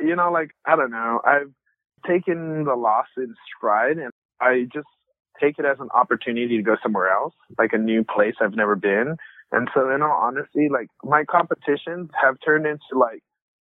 [0.00, 1.20] you know, like, I don't know.
[1.24, 1.52] I've
[2.06, 4.86] taken the loss in stride and I just
[5.40, 8.76] take it as an opportunity to go somewhere else, like a new place I've never
[8.76, 9.16] been.
[9.52, 13.22] And so in all honesty, like my competitions have turned into like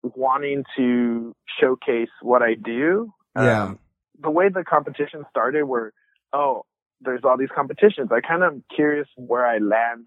[0.02, 3.12] wanting to showcase what I do.
[3.36, 3.64] Yeah.
[3.64, 3.78] Um,
[4.20, 5.92] the way the competition started were,
[6.32, 6.64] oh,
[7.00, 8.10] there's all these competitions.
[8.12, 10.06] I kind of curious where I land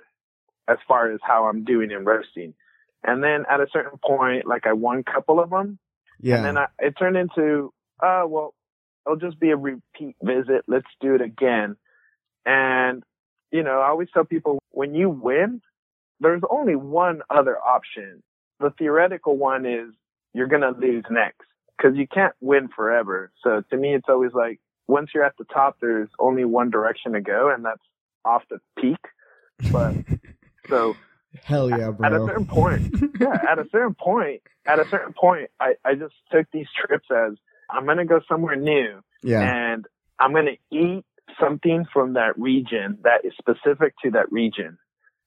[0.68, 2.54] as far as how I'm doing in roasting.
[3.04, 5.80] And then at a certain point, like I won a couple of them.
[6.20, 7.72] yeah, And then I, it turned into,
[8.02, 8.54] oh, well,
[9.06, 10.64] it'll just be a repeat visit.
[10.68, 11.76] Let's do it again.
[12.46, 13.04] And,
[13.52, 15.62] you know, I always tell people when you win,
[16.20, 18.22] there's only one other option.
[18.60, 19.94] The theoretical one is
[20.34, 21.46] you're going to lose next
[21.78, 23.32] because you can't win forever.
[23.44, 27.14] So to me, it's always like once you're at the top, there's only one direction
[27.14, 27.82] to go and that's
[28.24, 28.98] off the peak.
[29.72, 29.96] But
[30.70, 30.96] so
[31.44, 32.06] hell yeah, bro.
[32.06, 35.96] at a certain point, yeah, at a certain point, at a certain point, I, I
[35.96, 37.34] just took these trips as
[37.70, 39.86] I'm going to go somewhere new yeah, and
[40.20, 41.06] I'm going to eat
[41.40, 44.78] something from that region that is specific to that region.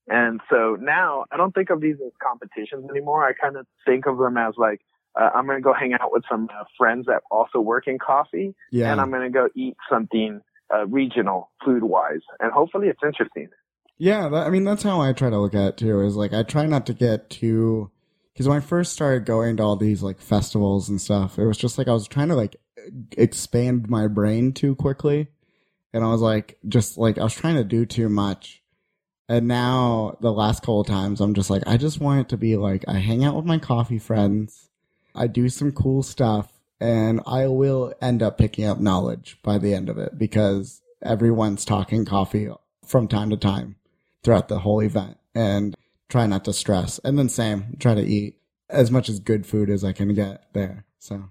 [0.08, 3.26] And so now I don't think of these as competitions anymore.
[3.26, 4.80] I kind of think of them as like,
[5.20, 7.98] uh, I'm going to go hang out with some uh, friends that also work in
[7.98, 8.90] coffee yeah.
[8.90, 10.40] and I'm going to go eat something
[10.74, 12.20] uh, regional food wise.
[12.40, 13.48] And hopefully it's interesting.
[13.98, 16.00] Yeah, that, I mean that's how I try to look at it too.
[16.02, 17.90] Is like I try not to get too
[18.38, 21.58] because when I first started going to all these like festivals and stuff, it was
[21.58, 22.54] just like I was trying to like
[23.16, 25.26] expand my brain too quickly,
[25.92, 28.62] and I was like just like I was trying to do too much.
[29.28, 32.36] And now the last couple of times, I'm just like I just want it to
[32.36, 34.70] be like I hang out with my coffee friends,
[35.16, 39.74] I do some cool stuff, and I will end up picking up knowledge by the
[39.74, 42.48] end of it because everyone's talking coffee
[42.86, 43.74] from time to time
[44.22, 45.16] throughout the whole event.
[45.34, 45.76] And
[46.08, 46.98] try not to stress.
[47.04, 48.36] And then same, try to eat
[48.68, 50.84] as much as good food as I can get there.
[50.98, 51.24] So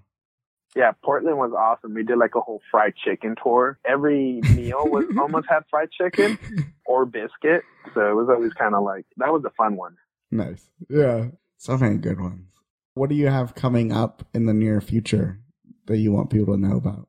[0.76, 1.94] Yeah, Portland was awesome.
[1.94, 3.78] We did like a whole fried chicken tour.
[3.84, 6.38] Every meal was almost had fried chicken
[6.86, 7.62] or biscuit.
[7.94, 9.96] So it was always kind of like, that was a fun one.
[10.30, 10.68] nice.
[10.88, 11.28] Yeah.
[11.56, 12.46] So many good ones.
[12.94, 15.40] What do you have coming up in the near future
[15.86, 17.08] that you want people to know about?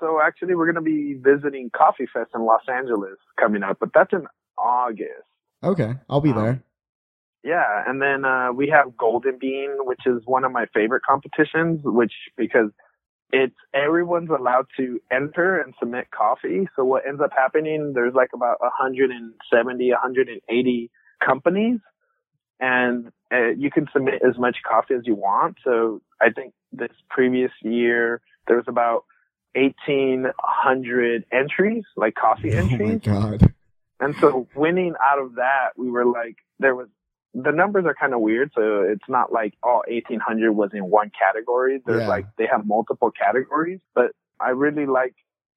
[0.00, 3.90] So actually, we're going to be visiting Coffee Fest in Los Angeles coming up, but
[3.94, 4.26] that's in
[4.58, 5.28] August.
[5.64, 5.94] Okay.
[6.08, 6.62] I'll be Um, there.
[7.42, 11.80] Yeah, and then uh, we have Golden Bean, which is one of my favorite competitions,
[11.84, 12.70] which because
[13.32, 16.68] it's everyone's allowed to enter and submit coffee.
[16.74, 20.90] So what ends up happening, there's like about 170, 180
[21.22, 21.80] companies,
[22.60, 25.56] and uh, you can submit as much coffee as you want.
[25.64, 29.04] So I think this previous year there was about
[29.54, 33.00] 1,800 entries, like coffee entries.
[33.14, 33.54] Oh my god.
[34.04, 36.88] And so winning out of that, we were like, there was,
[37.32, 38.50] the numbers are kind of weird.
[38.54, 41.80] So it's not like all 1800 was in one category.
[41.84, 42.08] There's Yeah.
[42.08, 45.14] like, they have multiple categories, but I really like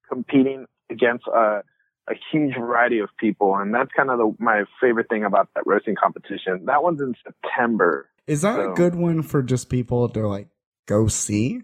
[0.09, 1.63] competing against a,
[2.09, 3.55] a huge variety of people.
[3.55, 6.65] And that's kind of the, my favorite thing about that roasting competition.
[6.65, 8.09] That one's in September.
[8.25, 10.47] Is that a good one for just people to like
[10.87, 11.61] go see?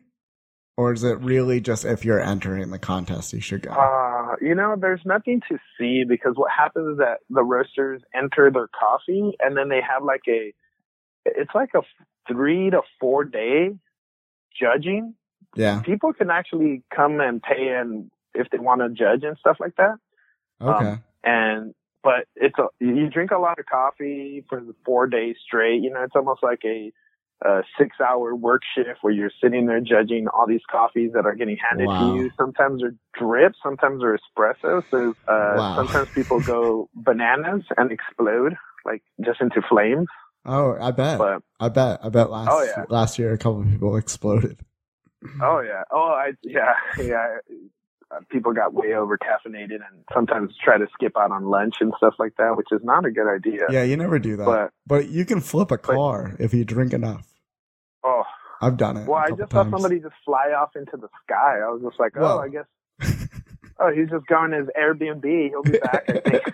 [0.75, 3.71] Or is it really just if you're entering the contest you should go?
[3.71, 3.75] Uh,
[4.41, 8.67] you know, there's nothing to see because what happens is that the roasters enter their
[8.67, 10.53] coffee and then they have like a,
[11.25, 11.81] it's like a
[12.27, 13.71] three to four day
[14.59, 15.15] judging.
[15.55, 15.81] yeah.
[15.81, 19.75] People can actually come and pay and if they want to judge and stuff like
[19.77, 19.95] that.
[20.61, 20.89] Okay.
[20.89, 21.73] Um, and,
[22.03, 25.81] but it's a, you drink a lot of coffee for the four days straight.
[25.81, 26.91] You know, it's almost like a,
[27.41, 31.35] a six hour work shift where you're sitting there judging all these coffees that are
[31.35, 31.97] getting handed Wow.
[31.97, 32.29] to you.
[32.37, 34.81] Sometimes they're drips, sometimes they're espresso.
[34.91, 35.75] So uh, Wow.
[35.77, 38.55] sometimes people go bananas and explode,
[38.85, 40.07] like just into flames.
[40.45, 41.17] Oh, I bet.
[41.17, 41.99] But I bet.
[42.03, 42.83] I bet last Oh, yeah.
[42.89, 44.59] last year a couple of people exploded.
[45.41, 47.37] oh yeah, oh I yeah yeah.
[48.11, 51.93] Uh, people got way over caffeinated and sometimes try to skip out on lunch and
[51.97, 53.61] stuff like that, which is not a good idea.
[53.69, 54.45] Yeah, you never do that.
[54.45, 57.27] But, But you can flip a car if you drink enough.
[58.03, 58.23] oh
[58.61, 59.07] I've done it.
[59.07, 61.59] well, I just saw somebody just fly off into the sky.
[61.65, 62.39] I was just like, oh, Whoa.
[62.39, 62.65] I guess.
[63.79, 65.49] Oh, he's just going to his Airbnb.
[65.49, 66.53] He'll be back, I think,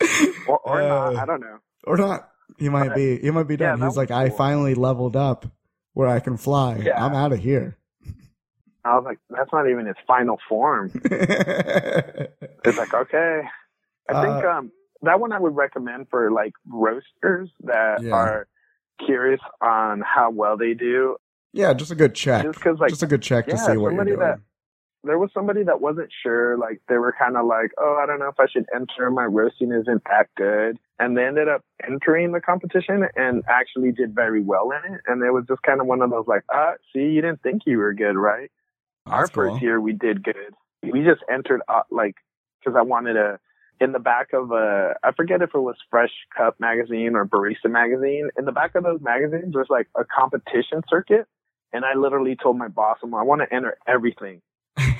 [0.48, 1.16] or, or not.
[1.16, 1.58] Uh, I don't know.
[1.84, 2.28] or not.
[2.56, 3.18] He might But- be.
[3.18, 3.80] He might be done.
[3.80, 5.44] that He's like, was I finally leveled up
[5.92, 6.76] where I can fly.
[6.76, 7.04] Yeah.
[7.04, 7.76] I'm out of here.
[8.84, 10.90] I was like, that's not even his final form.
[12.64, 13.42] It's like, okay.
[14.08, 14.72] I think Uh, um
[15.02, 18.12] that one I would recommend for like roasters that Yeah.
[18.14, 18.46] are
[19.04, 21.16] curious on how well they do.
[21.52, 22.44] yeah, just a good check.
[22.44, 24.18] Just because like just a good check to see what you're doing.
[24.20, 24.40] that-
[25.04, 28.20] there was somebody that wasn't sure, like they were kind of like, oh, I don't
[28.20, 29.10] know if I should enter.
[29.10, 34.14] My roasting isn't that good, and they ended up entering the competition and actually did
[34.14, 35.00] very well in it.
[35.08, 37.62] And it was just kind of one of those like, ah, see, you didn't think
[37.66, 38.48] you were good, right?
[39.06, 39.50] Our That's cool.
[39.50, 40.54] first year we did good.
[40.82, 42.16] We just entered uh, like
[42.60, 43.38] because I wanted to
[43.80, 47.68] in the back of a I forget if it was Fresh Cup magazine or Barista
[47.68, 48.30] magazine.
[48.38, 51.26] In the back of those magazines, there's like a competition circuit,
[51.72, 54.40] and I literally told my boss, I'm, I want to enter everything,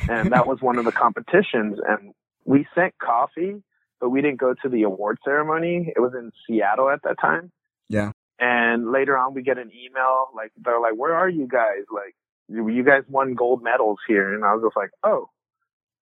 [0.08, 1.78] and that was one of the competitions.
[1.86, 2.12] And
[2.44, 3.62] we sent coffee,
[4.00, 5.92] but we didn't go to the award ceremony.
[5.94, 7.52] It was in Seattle at that time.
[7.88, 8.12] Yeah.
[8.40, 11.84] And later on, we get an email like they're like, "Where are you guys?
[11.92, 12.16] Like,
[12.48, 15.28] you guys won gold medals here." And I was just like, "Oh,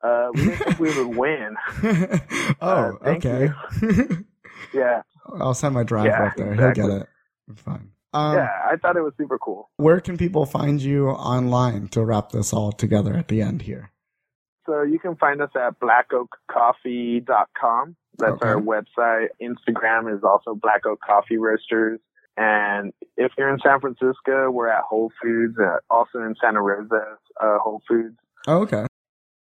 [0.03, 1.57] uh, we didn't think we would win."
[2.61, 3.51] oh, Uh, okay.
[4.74, 5.03] Yeah,
[5.41, 6.53] I'll send my driver Yeah, up there.
[6.53, 6.82] exactly.
[6.82, 7.09] He'll get it.
[7.49, 7.93] It's fine.
[8.12, 9.70] Um, yeah, I thought it was super cool.
[9.78, 13.91] Where can people find you online to wrap this all together at the end here?
[14.66, 17.97] So you can find us at blackoakcoffee.com.
[18.18, 18.49] That's Okay.
[18.49, 19.28] our website.
[19.41, 22.01] Instagram is also Black Oak Coffee Roasters.
[22.41, 27.18] And if you're in San Francisco, we're at Whole Foods, uh, also in Santa Rosa,
[27.38, 28.16] uh, Whole Foods.
[28.47, 28.86] Oh, okay.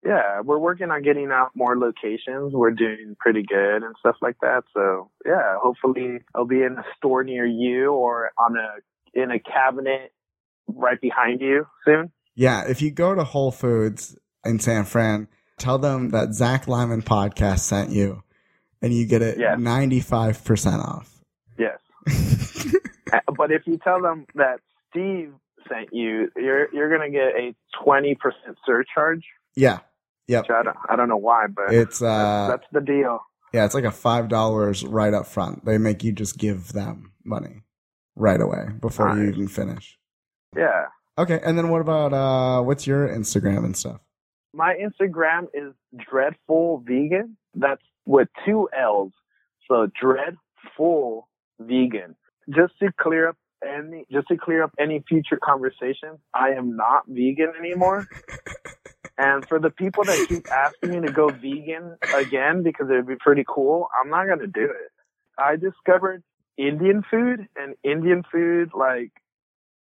[0.03, 2.55] Yeah, we're working on getting out more locations.
[2.55, 4.63] We're doing pretty good and stuff like that.
[4.73, 9.39] So yeah, hopefully I'll be in a store near you or on a in a
[9.39, 10.13] cabinet
[10.67, 12.11] right behind you soon.
[12.35, 14.17] Yeah, if you go to Whole Foods
[14.47, 15.29] in San Fran,
[15.59, 18.23] tell them that Zach Lyman podcast sent you,
[18.81, 21.21] and you get it ninety five percent off.
[21.59, 21.81] Yes.
[23.39, 24.61] But if you tell them that
[24.91, 25.33] Steve
[25.69, 29.25] sent you, you're you're gonna get a twenty percent surcharge.
[29.57, 29.79] yeah,
[30.27, 30.43] yep.
[30.45, 33.21] Which I don't I don't know why, but It's uh, that's the deal.
[33.55, 35.65] yeah, it's like a five dollars right up front.
[35.65, 37.63] They make you just give them money
[38.17, 39.97] right away before you even finish.
[40.57, 40.87] Yeah.
[41.17, 44.01] Okay, and then what about uh, what's your Instagram and stuff?
[44.55, 45.75] My Instagram is
[46.11, 47.37] dreadful vegan.
[47.55, 49.13] That's with two L's.
[49.69, 51.29] So dreadful
[51.61, 52.17] vegan.
[52.55, 57.05] Just to clear up any just to clear up any future conversations, I am not
[57.07, 58.07] vegan anymore.
[59.19, 63.09] and for the people that keep asking me to go vegan again because it would
[63.09, 64.93] be pretty cool, I'm not gonna do it.
[65.39, 66.23] I discovered
[66.57, 69.13] Indian food and Indian food like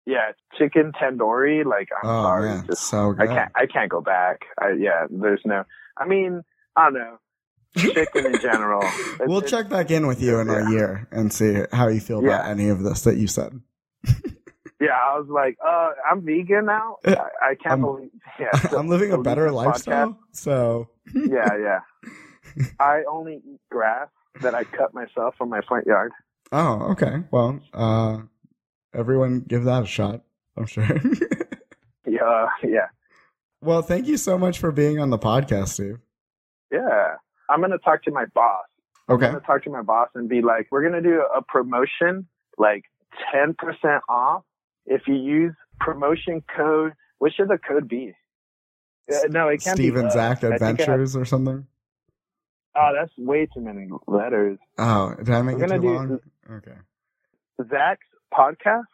[0.05, 3.53] yeah, chicken tandoori, like I'm oh sorry, man, just so I can't.
[3.55, 4.41] I can't go back.
[4.61, 5.65] I, yeah, there's no.
[5.97, 6.43] I mean,
[6.77, 7.19] I don't know.
[7.77, 8.83] Chicken in general.
[9.21, 10.67] It- we'll it- check back in with you in yeah.
[10.69, 13.61] a year and see how you feel about any of this that you said.
[14.81, 16.97] Yeah, I was like, uh, I'm vegan now.
[17.07, 18.11] I, I can't I'm- believe.
[18.41, 21.81] Yeah, so- I'm living a better lifestyle, so yeah, yeah.
[22.81, 24.09] I only eat grass
[24.41, 26.11] that I cut myself from my front yard.
[26.51, 27.23] oh, okay.
[27.31, 28.23] Well, uh,
[28.93, 30.23] everyone give that a shot.
[30.57, 30.85] I'm sure.
[32.05, 32.89] Yeah, yeah,
[33.61, 35.99] well, thank you so much for being on the podcast, Steve.
[36.73, 37.17] yeah.
[37.53, 38.65] I'm gonna talk to my boss.
[39.09, 39.27] Okay.
[39.27, 42.27] I'm gonna talk to my boss and be like, we're gonna do a promotion,
[42.57, 42.85] like
[43.35, 43.55] 10%
[44.09, 44.43] off
[44.87, 46.93] if you use promotion code.
[47.19, 48.15] What should the code be?
[49.13, 49.93] Uh, no, it can't be.
[49.93, 51.67] I has- Adventures or something.
[52.77, 54.59] oh, that's way too many letters.
[54.79, 56.19] Oh, did I make We're it too long?
[56.51, 56.77] Okay.
[57.71, 58.85] Zach's podcast,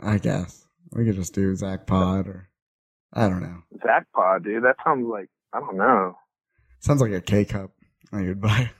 [0.00, 2.48] I guess we could just do Zach Pod or
[3.12, 3.62] I don't know.
[3.82, 4.64] Zach Pod, dude.
[4.64, 6.16] That sounds like I don't know.
[6.80, 7.70] Sounds like a K cup
[8.12, 8.70] I could buy.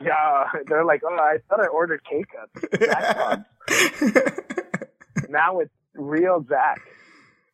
[0.00, 3.44] Yeah, they're like, oh, I thought I ordered K cups.
[5.28, 6.80] Now it's real Zach.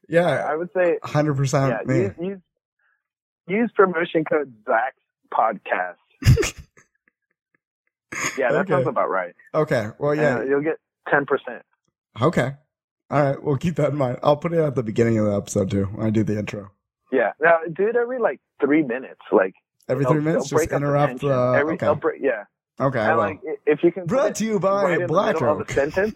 [0.09, 2.03] yeah, I would say, hundred percent yeah, me.
[2.03, 2.41] use, use
[3.49, 4.97] use promotion code Zach's
[5.33, 5.97] podcast.
[8.39, 8.73] yeah, that Okay.
[8.75, 9.35] sounds about right.
[9.55, 9.89] Okay.
[9.99, 10.45] Well, Yeah, yeah.
[10.45, 10.77] you'll get
[11.09, 11.63] ten percent.
[12.21, 12.53] Okay.
[13.11, 14.19] All right, we'll keep that in mind.
[14.23, 16.71] I'll put it at the beginning of the episode too when I do the intro.
[17.11, 17.33] Yeah.
[17.41, 19.21] Now do it every like three minutes.
[19.33, 19.55] Like
[19.89, 21.21] Every 3 minutes, just interrupt.
[21.21, 21.95] The Uh, every, okay.
[21.95, 22.45] break- yeah.
[22.81, 22.99] Okay.
[23.01, 26.15] And like if you can Brought to you by right in Black of a sentence.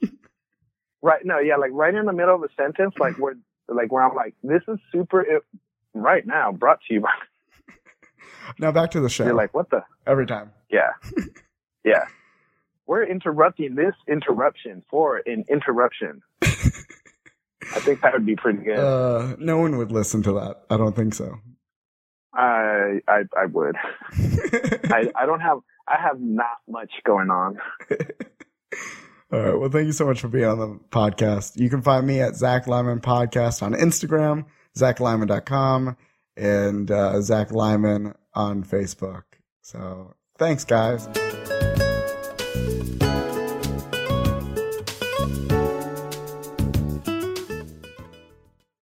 [1.03, 1.25] right.
[1.25, 1.39] No.
[1.39, 1.57] Yeah.
[1.57, 3.35] Like right in the middle of a sentence, like where
[3.69, 5.21] like where I'm like, this is super.
[5.21, 5.43] It,
[5.95, 7.11] right now, brought to you by.
[8.59, 9.25] Now back to the show.
[9.25, 9.83] You're like, what the?
[10.07, 10.51] Every time.
[10.71, 10.91] Yeah.
[11.85, 12.07] yeah.
[12.87, 16.23] We're interrupting this interruption for an interruption.
[16.43, 18.79] I think that would be pretty good.
[18.79, 20.62] Uh, no one would listen to that.
[20.71, 21.37] I don't think so.
[22.35, 23.76] I I I would.
[24.91, 27.59] I I don't have I have not much going on.
[29.31, 29.59] All right.
[29.59, 31.61] Well, thank you so much for being on the podcast.
[31.61, 35.97] You can find me at Zach Lyman Podcast on Instagram, ZachLyman.com,
[36.37, 39.24] and uh, Zach Lyman on Facebook.
[39.61, 41.09] So thanks, guys.